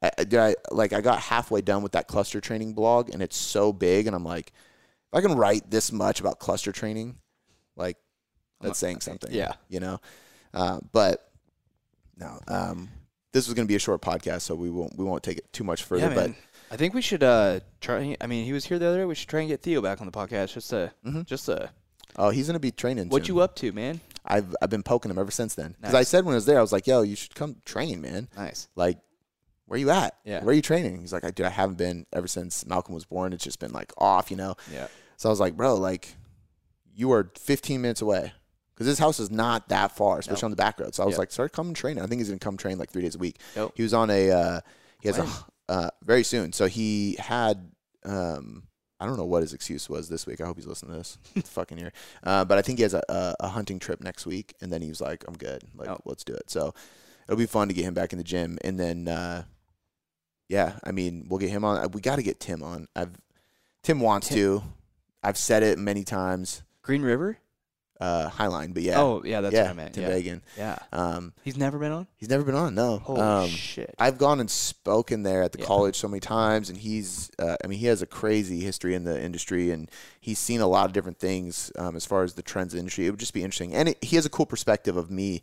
I, 0.02 0.10
did 0.24 0.34
I 0.34 0.54
like 0.70 0.92
I 0.92 1.00
got 1.00 1.18
halfway 1.20 1.60
done 1.60 1.82
with 1.82 1.92
that 1.92 2.08
cluster 2.08 2.40
training 2.40 2.74
blog 2.74 3.10
and 3.10 3.22
it's 3.22 3.36
so 3.36 3.72
big 3.72 4.06
and 4.06 4.16
I'm 4.16 4.24
like 4.24 4.52
I 5.14 5.20
can 5.20 5.34
write 5.36 5.70
this 5.70 5.92
much 5.92 6.20
about 6.20 6.38
cluster 6.38 6.72
training 6.72 7.16
like 7.76 7.96
that's 8.60 8.78
saying 8.78 9.00
something. 9.00 9.32
yeah. 9.32 9.52
You 9.68 9.80
know? 9.80 10.00
Uh, 10.52 10.80
but 10.92 11.30
no, 12.16 12.38
um 12.48 12.88
this 13.32 13.48
was 13.48 13.54
going 13.54 13.66
to 13.66 13.68
be 13.68 13.74
a 13.74 13.80
short 13.80 14.00
podcast 14.00 14.42
so 14.42 14.54
we 14.54 14.70
won't 14.70 14.96
we 14.96 15.04
won't 15.04 15.22
take 15.22 15.38
it 15.38 15.52
too 15.52 15.64
much 15.64 15.82
further 15.84 16.08
yeah, 16.08 16.14
but. 16.14 16.30
I 16.70 16.76
think 16.76 16.94
we 16.94 17.02
should 17.02 17.22
uh 17.22 17.60
try. 17.80 18.16
I 18.20 18.26
mean, 18.26 18.44
he 18.44 18.52
was 18.52 18.64
here 18.64 18.78
the 18.78 18.86
other 18.86 18.98
day. 18.98 19.04
We 19.04 19.14
should 19.14 19.28
try 19.28 19.40
and 19.40 19.48
get 19.48 19.60
Theo 19.62 19.80
back 19.82 20.00
on 20.00 20.06
the 20.06 20.12
podcast. 20.12 20.54
Just 20.54 20.70
to, 20.70 20.92
Mhm. 21.06 21.24
just 21.26 21.46
to, 21.46 21.70
oh, 22.16 22.30
he's 22.30 22.46
going 22.46 22.54
to 22.54 22.58
be 22.60 22.72
training 22.72 23.10
what 23.10 23.26
soon. 23.26 23.36
you 23.36 23.42
up 23.42 23.54
to, 23.56 23.70
man? 23.70 24.00
I've 24.24 24.56
I've 24.62 24.70
been 24.70 24.82
poking 24.82 25.10
him 25.10 25.18
ever 25.18 25.30
since 25.30 25.54
then. 25.54 25.76
Because 25.78 25.94
I 25.94 26.02
said 26.02 26.24
when 26.24 26.32
I 26.32 26.36
was 26.36 26.46
there, 26.46 26.58
I 26.58 26.62
was 26.62 26.72
like, 26.72 26.86
"Yo, 26.88 27.02
you 27.02 27.14
should 27.16 27.34
come 27.34 27.56
train, 27.64 28.00
man. 28.00 28.28
Nice. 28.36 28.68
Like, 28.74 28.98
where 29.66 29.76
are 29.76 29.78
you 29.78 29.90
at? 29.90 30.16
Yeah. 30.24 30.40
where 30.42 30.48
are 30.52 30.54
you 30.54 30.62
training?" 30.62 31.00
He's 31.00 31.12
like, 31.12 31.22
"I 31.22 31.30
dude, 31.30 31.46
I 31.46 31.50
haven't 31.50 31.76
been 31.78 32.06
ever 32.12 32.26
since 32.26 32.64
Malcolm 32.66 32.94
was 32.94 33.04
born. 33.04 33.32
It's 33.32 33.44
just 33.44 33.58
been 33.60 33.72
like 33.72 33.92
off, 33.98 34.30
you 34.30 34.36
know." 34.36 34.56
Yeah. 34.72 34.86
So 35.16 35.28
I 35.28 35.30
was 35.30 35.40
like, 35.40 35.56
"Bro, 35.56 35.76
like, 35.76 36.16
you 36.94 37.12
are 37.12 37.30
15 37.38 37.80
minutes 37.80 38.02
away." 38.02 38.32
Because 38.74 38.86
his 38.88 38.98
house 38.98 39.20
is 39.20 39.30
not 39.30 39.68
that 39.68 39.92
far, 39.96 40.18
especially 40.18 40.46
on 40.46 40.50
the 40.50 40.56
back 40.56 40.80
road. 40.80 40.94
So 40.96 41.04
I 41.04 41.06
was 41.06 41.14
Yeah. 41.14 41.18
like, 41.20 41.30
start 41.30 41.52
coming 41.52 41.74
training. 41.74 42.02
I 42.02 42.06
think 42.08 42.18
he's 42.20 42.28
gonna 42.28 42.40
come 42.40 42.56
train 42.56 42.76
like 42.78 42.90
three 42.90 43.02
days 43.02 43.14
a 43.14 43.18
week. 43.18 43.38
Dope. 43.54 43.72
He 43.76 43.82
was 43.84 43.94
on 43.94 44.10
a 44.10 44.30
uh, 44.32 44.60
he 45.00 45.08
has 45.08 45.18
When? 45.18 45.28
a 45.28 45.72
uh, 45.72 45.90
very 46.02 46.24
soon. 46.24 46.52
So 46.52 46.66
he 46.66 47.14
had 47.20 47.70
um, 48.04 48.64
I 49.00 49.06
don't 49.06 49.16
know 49.16 49.24
what 49.26 49.42
his 49.42 49.52
excuse 49.52 49.88
was 49.88 50.08
this 50.08 50.26
week. 50.26 50.40
I 50.40 50.46
hope 50.46 50.56
he's 50.56 50.66
listening 50.66 50.92
to 50.92 50.98
this 50.98 51.18
fucking 51.50 51.78
year. 51.78 51.92
Uh, 52.24 52.44
but 52.44 52.58
I 52.58 52.62
think 52.62 52.78
he 52.78 52.82
has 52.82 52.94
a, 52.94 53.02
a, 53.08 53.34
a 53.40 53.48
hunting 53.48 53.78
trip 53.78 54.00
next 54.02 54.26
week, 54.26 54.54
and 54.60 54.72
then 54.72 54.82
he 54.82 54.88
was 54.88 55.00
like, 55.00 55.24
"I'm 55.28 55.36
good. 55.36 55.62
Like, 55.76 55.88
Oh. 55.88 56.00
let's 56.04 56.24
do 56.24 56.32
it." 56.34 56.50
So 56.50 56.74
it'll 57.28 57.38
be 57.38 57.46
fun 57.46 57.68
to 57.68 57.74
get 57.74 57.84
him 57.84 57.94
back 57.94 58.12
in 58.12 58.18
the 58.18 58.24
gym, 58.24 58.58
and 58.64 58.78
then 58.78 59.06
uh, 59.08 59.44
yeah, 60.48 60.78
I 60.84 60.90
mean, 60.90 61.26
we'll 61.28 61.38
get 61.38 61.50
him 61.50 61.64
on. 61.64 61.90
We 61.92 62.00
got 62.00 62.16
to 62.16 62.22
get 62.24 62.40
Tim 62.40 62.62
on. 62.62 62.88
I've 62.96 63.12
Tim 63.84 64.00
wants 64.00 64.28
Tim- 64.28 64.36
to. 64.38 64.62
I've 65.24 65.38
said 65.38 65.62
it 65.62 65.78
many 65.78 66.04
times. 66.04 66.62
Green 66.82 67.02
River. 67.02 67.38
Uh, 68.00 68.28
Highline, 68.28 68.74
but 68.74 68.82
yeah. 68.82 69.00
Oh 69.00 69.22
yeah, 69.24 69.40
that's 69.40 69.54
yeah, 69.54 69.62
what 69.62 69.70
I 69.70 69.74
meant. 69.74 69.94
Tim 69.94 70.10
Yeah. 70.22 70.38
Yeah. 70.58 70.78
Um, 70.92 71.32
He's 71.44 71.56
never 71.56 71.78
been 71.78 71.92
on. 71.92 72.08
he's 72.16 72.28
never 72.28 72.42
been 72.42 72.56
on. 72.56 72.74
No. 72.74 72.98
Holy 72.98 73.20
um, 73.20 73.48
shit. 73.48 73.94
I've 74.00 74.18
gone 74.18 74.40
and 74.40 74.50
spoken 74.50 75.22
there 75.22 75.44
at 75.44 75.52
the 75.52 75.60
Yeah. 75.60 75.66
college 75.66 75.96
so 75.96 76.08
many 76.08 76.18
times, 76.20 76.68
and 76.68 76.78
he's, 76.78 77.30
uh, 77.38 77.56
I 77.62 77.68
mean, 77.68 77.78
he 77.78 77.86
has 77.86 78.02
a 78.02 78.06
crazy 78.06 78.60
history 78.60 78.96
in 78.96 79.04
the 79.04 79.22
industry, 79.22 79.70
and 79.70 79.88
he's 80.20 80.40
seen 80.40 80.60
a 80.60 80.66
lot 80.66 80.86
of 80.86 80.92
different 80.92 81.20
things 81.20 81.70
um, 81.78 81.94
as 81.94 82.04
far 82.04 82.24
as 82.24 82.34
the 82.34 82.42
trends 82.42 82.74
in 82.74 82.78
the 82.78 82.80
industry. 82.80 83.06
It 83.06 83.10
would 83.10 83.20
just 83.20 83.32
be 83.32 83.44
interesting, 83.44 83.74
and 83.74 83.90
it, 83.90 84.02
he 84.02 84.16
has 84.16 84.26
a 84.26 84.30
cool 84.30 84.46
perspective 84.46 84.96
of 84.96 85.08
me, 85.10 85.42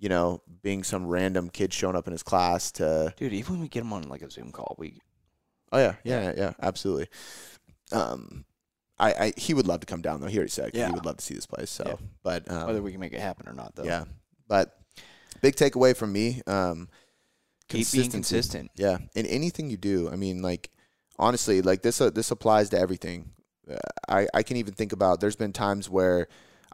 you 0.00 0.08
know, 0.08 0.42
being 0.62 0.82
some 0.82 1.06
random 1.06 1.48
kid 1.48 1.72
showing 1.72 1.94
up 1.96 2.08
in 2.08 2.12
his 2.12 2.24
class 2.24 2.72
to, 2.72 3.14
Dude, 3.16 3.32
even 3.32 3.54
when 3.54 3.62
we 3.62 3.68
get 3.68 3.82
him 3.82 3.92
on 3.92 4.02
like 4.08 4.22
a 4.22 4.30
Zoom 4.30 4.50
call, 4.50 4.74
we 4.78 5.00
oh 5.70 5.78
yeah, 5.78 5.94
yeah, 6.02 6.22
yeah, 6.22 6.32
yeah 6.36 6.52
absolutely. 6.60 7.06
Um, 7.92 8.44
I, 9.00 9.12
I 9.12 9.32
he 9.36 9.54
would 9.54 9.66
love 9.66 9.80
to 9.80 9.86
come 9.86 10.02
down 10.02 10.20
though. 10.20 10.26
He 10.26 10.36
already 10.38 10.50
said 10.50 10.70
Yeah. 10.74 10.88
he 10.88 10.92
would 10.92 11.04
love 11.06 11.18
to 11.18 11.24
see 11.24 11.34
this 11.34 11.46
place. 11.46 11.70
So, 11.70 11.84
Yeah. 11.86 12.06
but 12.22 12.50
um, 12.50 12.66
whether 12.66 12.82
we 12.82 12.90
can 12.90 13.00
make 13.00 13.12
it 13.12 13.20
happen 13.20 13.48
or 13.48 13.52
not, 13.52 13.74
though. 13.76 13.84
yeah, 13.84 14.04
but 14.48 14.76
big 15.40 15.54
takeaway 15.56 15.96
from 15.96 16.12
me. 16.12 16.42
Um, 16.46 16.88
Keep 17.68 17.92
being 17.92 18.10
consistent. 18.10 18.70
Yeah, 18.76 18.98
in 19.14 19.26
anything 19.26 19.68
you 19.70 19.76
do, 19.76 20.08
I 20.10 20.16
mean, 20.16 20.40
like 20.40 20.70
honestly, 21.18 21.60
like 21.62 21.82
this 21.82 22.00
uh, 22.00 22.10
this 22.10 22.30
applies 22.30 22.70
to 22.70 22.78
everything. 22.78 23.32
Uh, 23.70 23.76
I 24.08 24.26
I 24.32 24.42
can 24.42 24.56
even 24.56 24.72
think 24.74 24.92
about. 24.92 25.20
There's 25.20 25.36
been 25.36 25.52
times 25.52 25.90
where 25.90 26.28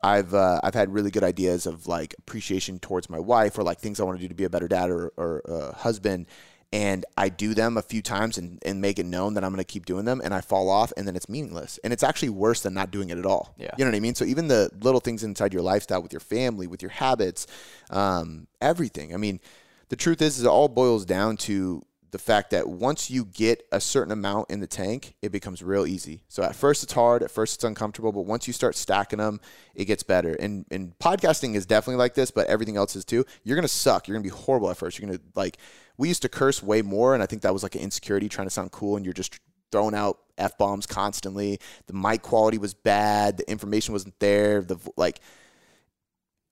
I've 0.04 0.32
uh, 0.34 0.60
I've 0.62 0.74
had 0.74 0.92
really 0.94 1.10
good 1.10 1.24
ideas 1.24 1.66
of 1.66 1.88
like 1.88 2.14
appreciation 2.18 2.78
towards 2.78 3.10
my 3.10 3.18
wife 3.18 3.58
or 3.58 3.64
like 3.64 3.80
things 3.80 3.98
I 3.98 4.04
want 4.04 4.18
to 4.18 4.22
do 4.22 4.28
to 4.28 4.34
be 4.34 4.44
a 4.44 4.50
better 4.50 4.68
dad 4.68 4.88
or 4.90 5.12
or 5.16 5.42
uh, 5.50 5.72
husband. 5.74 6.26
And 6.74 7.04
I 7.16 7.28
do 7.28 7.54
them 7.54 7.76
a 7.76 7.82
few 7.82 8.02
times 8.02 8.36
and, 8.36 8.58
and 8.66 8.80
make 8.80 8.98
it 8.98 9.06
known 9.06 9.34
that 9.34 9.44
I'm 9.44 9.52
going 9.52 9.64
to 9.64 9.64
keep 9.64 9.86
doing 9.86 10.04
them, 10.04 10.20
and 10.24 10.34
I 10.34 10.40
fall 10.40 10.68
off, 10.68 10.92
and 10.96 11.06
then 11.06 11.14
it's 11.14 11.28
meaningless. 11.28 11.78
And 11.84 11.92
it's 11.92 12.02
actually 12.02 12.30
worse 12.30 12.62
than 12.62 12.74
not 12.74 12.90
doing 12.90 13.10
it 13.10 13.18
at 13.18 13.24
all. 13.24 13.54
Yeah. 13.56 13.70
You 13.78 13.84
know 13.84 13.92
what 13.92 13.96
I 13.96 14.00
mean? 14.00 14.16
So 14.16 14.24
even 14.24 14.48
the 14.48 14.68
little 14.80 14.98
things 14.98 15.22
inside 15.22 15.52
your 15.52 15.62
lifestyle 15.62 16.02
with 16.02 16.12
your 16.12 16.18
family, 16.18 16.66
with 16.66 16.82
your 16.82 16.90
habits, 16.90 17.46
um, 17.90 18.48
everything. 18.60 19.14
I 19.14 19.18
mean, 19.18 19.38
the 19.88 19.94
truth 19.94 20.20
is, 20.20 20.38
is 20.38 20.44
it 20.46 20.48
all 20.48 20.66
boils 20.66 21.04
down 21.04 21.36
to 21.36 21.86
the 22.10 22.18
fact 22.18 22.50
that 22.50 22.68
once 22.68 23.08
you 23.08 23.24
get 23.24 23.64
a 23.70 23.80
certain 23.80 24.12
amount 24.12 24.50
in 24.50 24.58
the 24.58 24.66
tank, 24.66 25.14
it 25.22 25.30
becomes 25.30 25.62
real 25.62 25.86
easy. 25.86 26.22
So 26.28 26.42
at 26.42 26.56
first 26.56 26.82
it's 26.82 26.92
hard, 26.92 27.22
at 27.22 27.30
first 27.30 27.54
it's 27.54 27.64
uncomfortable, 27.64 28.10
but 28.10 28.22
once 28.22 28.48
you 28.48 28.52
start 28.52 28.74
stacking 28.74 29.18
them, 29.18 29.40
it 29.76 29.84
gets 29.86 30.02
better. 30.02 30.34
And 30.34 30.64
and 30.72 30.98
podcasting 30.98 31.54
is 31.54 31.66
definitely 31.66 31.98
like 31.98 32.14
this, 32.14 32.30
but 32.32 32.46
everything 32.48 32.76
else 32.76 32.96
is 32.96 33.04
too. 33.04 33.24
You're 33.44 33.56
gonna 33.56 33.68
suck. 33.68 34.06
You're 34.06 34.16
gonna 34.16 34.22
be 34.22 34.28
horrible 34.28 34.70
at 34.70 34.76
first. 34.76 34.98
You're 34.98 35.08
gonna 35.08 35.22
like 35.34 35.58
we 35.96 36.08
used 36.08 36.22
to 36.22 36.28
curse 36.28 36.62
way 36.62 36.82
more, 36.82 37.14
and 37.14 37.22
I 37.22 37.26
think 37.26 37.42
that 37.42 37.52
was 37.52 37.62
like 37.62 37.74
an 37.74 37.80
insecurity 37.80 38.28
trying 38.28 38.46
to 38.46 38.50
sound 38.50 38.72
cool, 38.72 38.96
and 38.96 39.04
you're 39.04 39.14
just 39.14 39.38
throwing 39.70 39.94
out 39.94 40.18
f 40.38 40.56
bombs 40.58 40.86
constantly. 40.86 41.58
The 41.86 41.92
mic 41.94 42.22
quality 42.22 42.58
was 42.58 42.74
bad. 42.74 43.38
The 43.38 43.50
information 43.50 43.92
wasn't 43.92 44.18
there. 44.20 44.62
The 44.62 44.76
like 44.96 45.20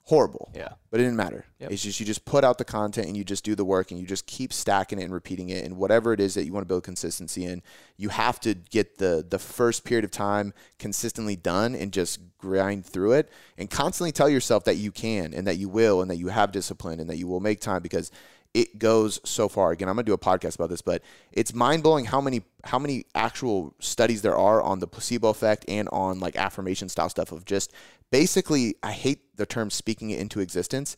horrible 0.04 0.50
Yeah. 0.52 0.70
but 0.90 0.98
it 0.98 1.04
didn't 1.04 1.16
matter. 1.16 1.44
Yep. 1.60 1.70
It's 1.70 1.82
just 1.82 2.00
you 2.00 2.04
just 2.04 2.24
put 2.24 2.42
out 2.42 2.58
the 2.58 2.64
content 2.64 3.06
and 3.06 3.16
you 3.16 3.22
just 3.22 3.44
do 3.44 3.54
the 3.54 3.64
work 3.64 3.92
and 3.92 4.00
you 4.00 4.06
just 4.06 4.26
keep 4.26 4.52
stacking 4.52 4.98
it 4.98 5.04
and 5.04 5.12
repeating 5.12 5.50
it 5.50 5.64
and 5.64 5.76
whatever 5.76 6.12
it 6.12 6.18
is 6.18 6.34
that 6.34 6.44
you 6.44 6.52
want 6.52 6.64
to 6.64 6.68
build 6.68 6.82
consistency 6.82 7.44
in, 7.44 7.62
you 7.96 8.08
have 8.08 8.40
to 8.40 8.54
get 8.54 8.98
the 8.98 9.24
the 9.28 9.38
first 9.38 9.84
period 9.84 10.04
of 10.04 10.10
time 10.10 10.52
consistently 10.80 11.36
done 11.36 11.76
and 11.76 11.92
just 11.92 12.18
grind 12.36 12.84
through 12.84 13.12
it 13.12 13.30
and 13.56 13.70
constantly 13.70 14.10
tell 14.10 14.28
yourself 14.28 14.64
that 14.64 14.74
you 14.76 14.90
can 14.90 15.32
and 15.32 15.46
that 15.46 15.56
you 15.56 15.68
will 15.68 16.02
and 16.02 16.10
that 16.10 16.16
you 16.16 16.28
have 16.28 16.50
discipline 16.50 16.98
and 16.98 17.08
that 17.08 17.16
you 17.16 17.28
will 17.28 17.40
make 17.40 17.60
time 17.60 17.80
because 17.80 18.10
it 18.54 18.78
goes 18.78 19.18
so 19.24 19.48
far. 19.48 19.70
Again, 19.72 19.88
I'm 19.88 19.94
gonna 19.94 20.04
do 20.04 20.12
a 20.12 20.18
podcast 20.18 20.56
about 20.56 20.68
this, 20.70 20.82
but 20.82 21.02
it's 21.32 21.54
mind 21.54 21.82
blowing 21.82 22.04
how 22.04 22.20
many 22.20 22.42
how 22.64 22.78
many 22.78 23.06
actual 23.14 23.74
studies 23.80 24.22
there 24.22 24.36
are 24.36 24.60
on 24.62 24.78
the 24.78 24.86
placebo 24.86 25.28
effect 25.30 25.64
and 25.68 25.88
on 25.90 26.20
like 26.20 26.36
affirmation 26.36 26.88
style 26.88 27.08
stuff 27.08 27.32
of 27.32 27.44
just 27.44 27.72
basically. 28.10 28.74
I 28.82 28.92
hate 28.92 29.36
the 29.36 29.46
term 29.46 29.70
speaking 29.70 30.10
it 30.10 30.20
into 30.20 30.40
existence, 30.40 30.96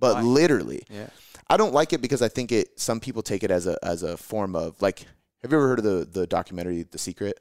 but 0.00 0.16
Why? 0.16 0.22
literally, 0.22 0.82
Yeah. 0.90 1.08
I 1.50 1.56
don't 1.56 1.72
like 1.72 1.92
it 1.92 2.02
because 2.02 2.20
I 2.20 2.28
think 2.28 2.52
it. 2.52 2.78
Some 2.78 3.00
people 3.00 3.22
take 3.22 3.42
it 3.42 3.50
as 3.50 3.66
a 3.66 3.78
as 3.82 4.02
a 4.02 4.16
form 4.16 4.54
of 4.56 4.80
like. 4.82 5.06
Have 5.42 5.52
you 5.52 5.58
ever 5.58 5.68
heard 5.68 5.78
of 5.78 5.84
the 5.84 6.04
the 6.20 6.26
documentary 6.26 6.82
The 6.82 6.98
Secret? 6.98 7.38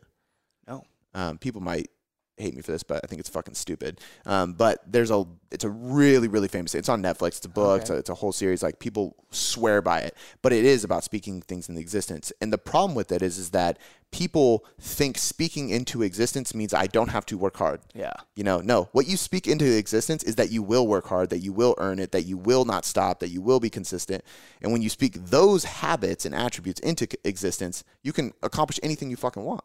No. 0.68 0.84
Um, 1.16 1.40
people 1.40 1.62
might 1.62 1.90
hate 2.38 2.56
me 2.56 2.62
for 2.62 2.72
this, 2.72 2.84
but 2.84 3.02
I 3.04 3.08
think 3.08 3.20
it's 3.20 3.30
fucking 3.30 3.56
stupid. 3.56 4.00
Um, 4.26 4.54
but 4.54 4.82
there's 4.88 5.12
a 5.12 5.26
it's 5.52 5.64
a 5.64 5.70
really 5.70 6.28
really 6.28 6.48
famous. 6.48 6.76
It's 6.76 6.90
on 6.90 7.02
Netflix. 7.02 7.38
It's 7.38 7.46
a 7.46 7.50
book. 7.50 7.82
It's, 7.82 7.90
a, 7.90 7.96
it's 7.96 8.10
a 8.10 8.16
whole 8.16 8.32
series. 8.32 8.64
Like 8.64 8.80
people 8.80 9.16
swear 9.32 9.82
by 9.82 10.00
it, 10.02 10.16
but 10.42 10.54
it 10.54 10.66
is 10.66 10.84
about 10.84 11.04
speaking 11.04 11.42
things 11.42 11.70
into 11.70 11.82
existence. 11.82 12.32
And 12.42 12.54
the 12.54 12.58
problem 12.58 12.96
with 12.96 13.12
it 13.12 13.22
is 13.22 13.38
is 13.38 13.52
that 13.52 13.78
people 14.12 14.66
think 14.80 15.18
speaking 15.18 15.70
into 15.70 16.02
existence 16.02 16.56
means 16.56 16.74
I 16.74 16.88
don't 16.88 17.10
have 17.10 17.26
to 17.28 17.38
work 17.38 17.58
hard. 17.58 17.82
Yeah. 17.94 18.14
You 18.36 18.44
know, 18.44 18.62
no. 18.62 18.90
What 18.94 19.08
you 19.08 19.18
speak 19.18 19.48
into 19.48 19.66
existence 19.78 20.24
is 20.24 20.36
that 20.36 20.52
you 20.52 20.64
will 20.64 20.88
work 20.88 21.08
hard, 21.08 21.30
that 21.32 21.40
you 21.40 21.52
will 21.52 21.76
earn 21.78 22.00
it, 22.00 22.12
that 22.14 22.24
you 22.24 22.38
will 22.38 22.66
not 22.66 22.86
stop, 22.86 23.20
that 23.20 23.30
you 23.30 23.42
will 23.42 23.60
be 23.60 23.70
consistent. 23.70 24.24
And 24.62 24.72
when 24.72 24.82
you 24.82 24.90
speak 24.90 25.14
those 25.16 25.66
habits 25.66 26.26
and 26.26 26.34
attributes 26.34 26.80
into 26.82 27.08
existence, 27.26 27.84
you 28.02 28.14
can 28.14 28.34
accomplish 28.44 28.80
anything 28.82 29.10
you 29.10 29.18
fucking 29.18 29.44
want. 29.44 29.64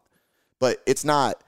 But 0.59 0.81
it's 0.85 1.05
not 1.05 1.43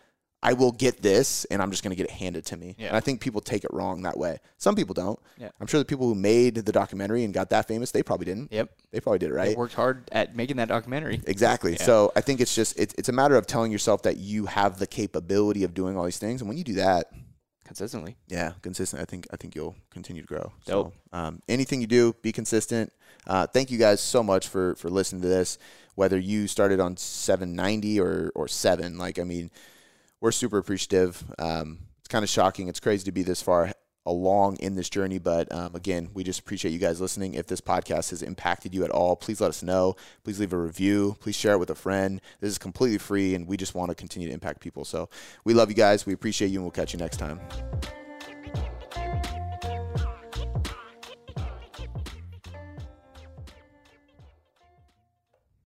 I 0.45 0.53
will 0.53 0.71
get 0.71 1.01
this 1.01 1.45
and 1.45 1.61
I'm 1.61 1.71
just 1.71 1.83
going 1.83 1.89
to 1.89 1.95
get 1.95 2.05
it 2.05 2.11
handed 2.11 2.45
to 2.47 2.57
me. 2.57 2.75
Yeah. 2.77 2.87
And 2.89 2.97
I 2.97 2.99
think 2.99 3.19
people 3.21 3.41
take 3.41 3.63
it 3.63 3.71
wrong 3.73 4.03
that 4.03 4.17
way. 4.17 4.39
Some 4.57 4.75
people 4.75 4.93
don't. 4.93 5.19
Yeah. 5.37 5.49
I'm 5.59 5.67
sure 5.67 5.79
the 5.79 5.85
people 5.85 6.07
who 6.07 6.15
made 6.15 6.55
the 6.55 6.71
documentary 6.71 7.23
and 7.23 7.33
got 7.33 7.49
that 7.49 7.67
famous, 7.67 7.91
they 7.91 8.03
probably 8.03 8.25
didn't. 8.25 8.51
Yep. 8.51 8.69
They 8.91 8.99
probably 8.99 9.19
did 9.19 9.31
it 9.31 9.33
They 9.33 9.37
right. 9.37 9.57
worked 9.57 9.73
hard 9.73 10.07
at 10.11 10.35
making 10.35 10.57
that 10.57 10.67
documentary. 10.67 11.21
Exactly. 11.25 11.73
Yeah. 11.73 11.83
So 11.83 12.11
I 12.15 12.21
think 12.21 12.39
it's 12.41 12.53
just 12.53 12.79
it's, 12.79 12.93
it's 12.97 13.09
a 13.09 13.13
matter 13.13 13.35
of 13.35 13.47
telling 13.47 13.71
yourself 13.71 14.03
that 14.03 14.17
you 14.17 14.45
have 14.45 14.79
the 14.79 14.87
capability 14.87 15.63
of 15.63 15.73
doing 15.73 15.97
all 15.97 16.05
these 16.05 16.19
things, 16.19 16.41
and 16.41 16.47
when 16.47 16.57
you 16.57 16.63
do 16.63 16.75
that, 16.75 17.07
Consistently. 17.65 18.15
yeah, 18.27 18.53
consistent. 18.61 19.01
I 19.01 19.05
think 19.05 19.25
I 19.33 19.37
think 19.37 19.55
you'll 19.55 19.75
continue 19.89 20.21
to 20.21 20.27
grow. 20.27 20.51
Dope. 20.65 20.93
So 21.11 21.17
um, 21.17 21.41
anything 21.49 21.81
you 21.81 21.87
do, 21.87 22.13
be 22.21 22.31
consistent. 22.31 22.93
Uh, 23.25 23.47
thank 23.47 23.71
you 23.71 23.79
guys 23.79 24.01
so 24.01 24.21
much 24.21 24.47
for 24.47 24.75
for 24.75 24.89
listening 24.91 25.23
to 25.23 25.27
this. 25.27 25.57
Whether 25.95 26.19
you 26.19 26.47
started 26.47 26.79
on 26.79 26.95
790 26.95 27.99
or 27.99 28.31
or 28.35 28.47
seven, 28.47 28.99
like 28.99 29.17
I 29.17 29.23
mean, 29.23 29.49
we're 30.21 30.31
super 30.31 30.57
appreciative. 30.57 31.23
Um, 31.39 31.79
it's 31.99 32.07
kind 32.07 32.23
of 32.23 32.29
shocking. 32.29 32.67
It's 32.67 32.79
crazy 32.79 33.03
to 33.05 33.11
be 33.11 33.23
this 33.23 33.41
far 33.41 33.71
along 34.05 34.57
in 34.57 34.75
this 34.75 34.89
journey, 34.89 35.17
but 35.17 35.51
um, 35.51 35.75
again, 35.75 36.09
we 36.13 36.23
just 36.23 36.39
appreciate 36.39 36.71
you 36.71 36.77
guys 36.77 37.01
listening. 37.01 37.33
If 37.33 37.47
this 37.47 37.61
podcast 37.61 38.11
has 38.11 38.21
impacted 38.21 38.73
you 38.73 38.83
at 38.83 38.91
all, 38.91 39.15
please 39.15 39.41
let 39.41 39.49
us 39.49 39.63
know. 39.63 39.95
Please 40.23 40.39
leave 40.39 40.53
a 40.53 40.57
review. 40.57 41.15
Please 41.19 41.35
share 41.35 41.53
it 41.53 41.57
with 41.57 41.71
a 41.71 41.75
friend. 41.75 42.21
This 42.39 42.51
is 42.51 42.57
completely 42.57 42.99
free, 42.99 43.33
and 43.33 43.47
we 43.47 43.57
just 43.57 43.73
want 43.73 43.89
to 43.89 43.95
continue 43.95 44.27
to 44.27 44.33
impact 44.33 44.59
people. 44.59 44.85
So 44.85 45.09
we 45.43 45.53
love 45.55 45.69
you 45.69 45.75
guys. 45.75 46.05
We 46.05 46.13
appreciate 46.13 46.49
you, 46.49 46.59
and 46.59 46.63
we'll 46.63 46.71
catch 46.71 46.93
you 46.93 46.99
next 46.99 47.17
time. 47.17 47.39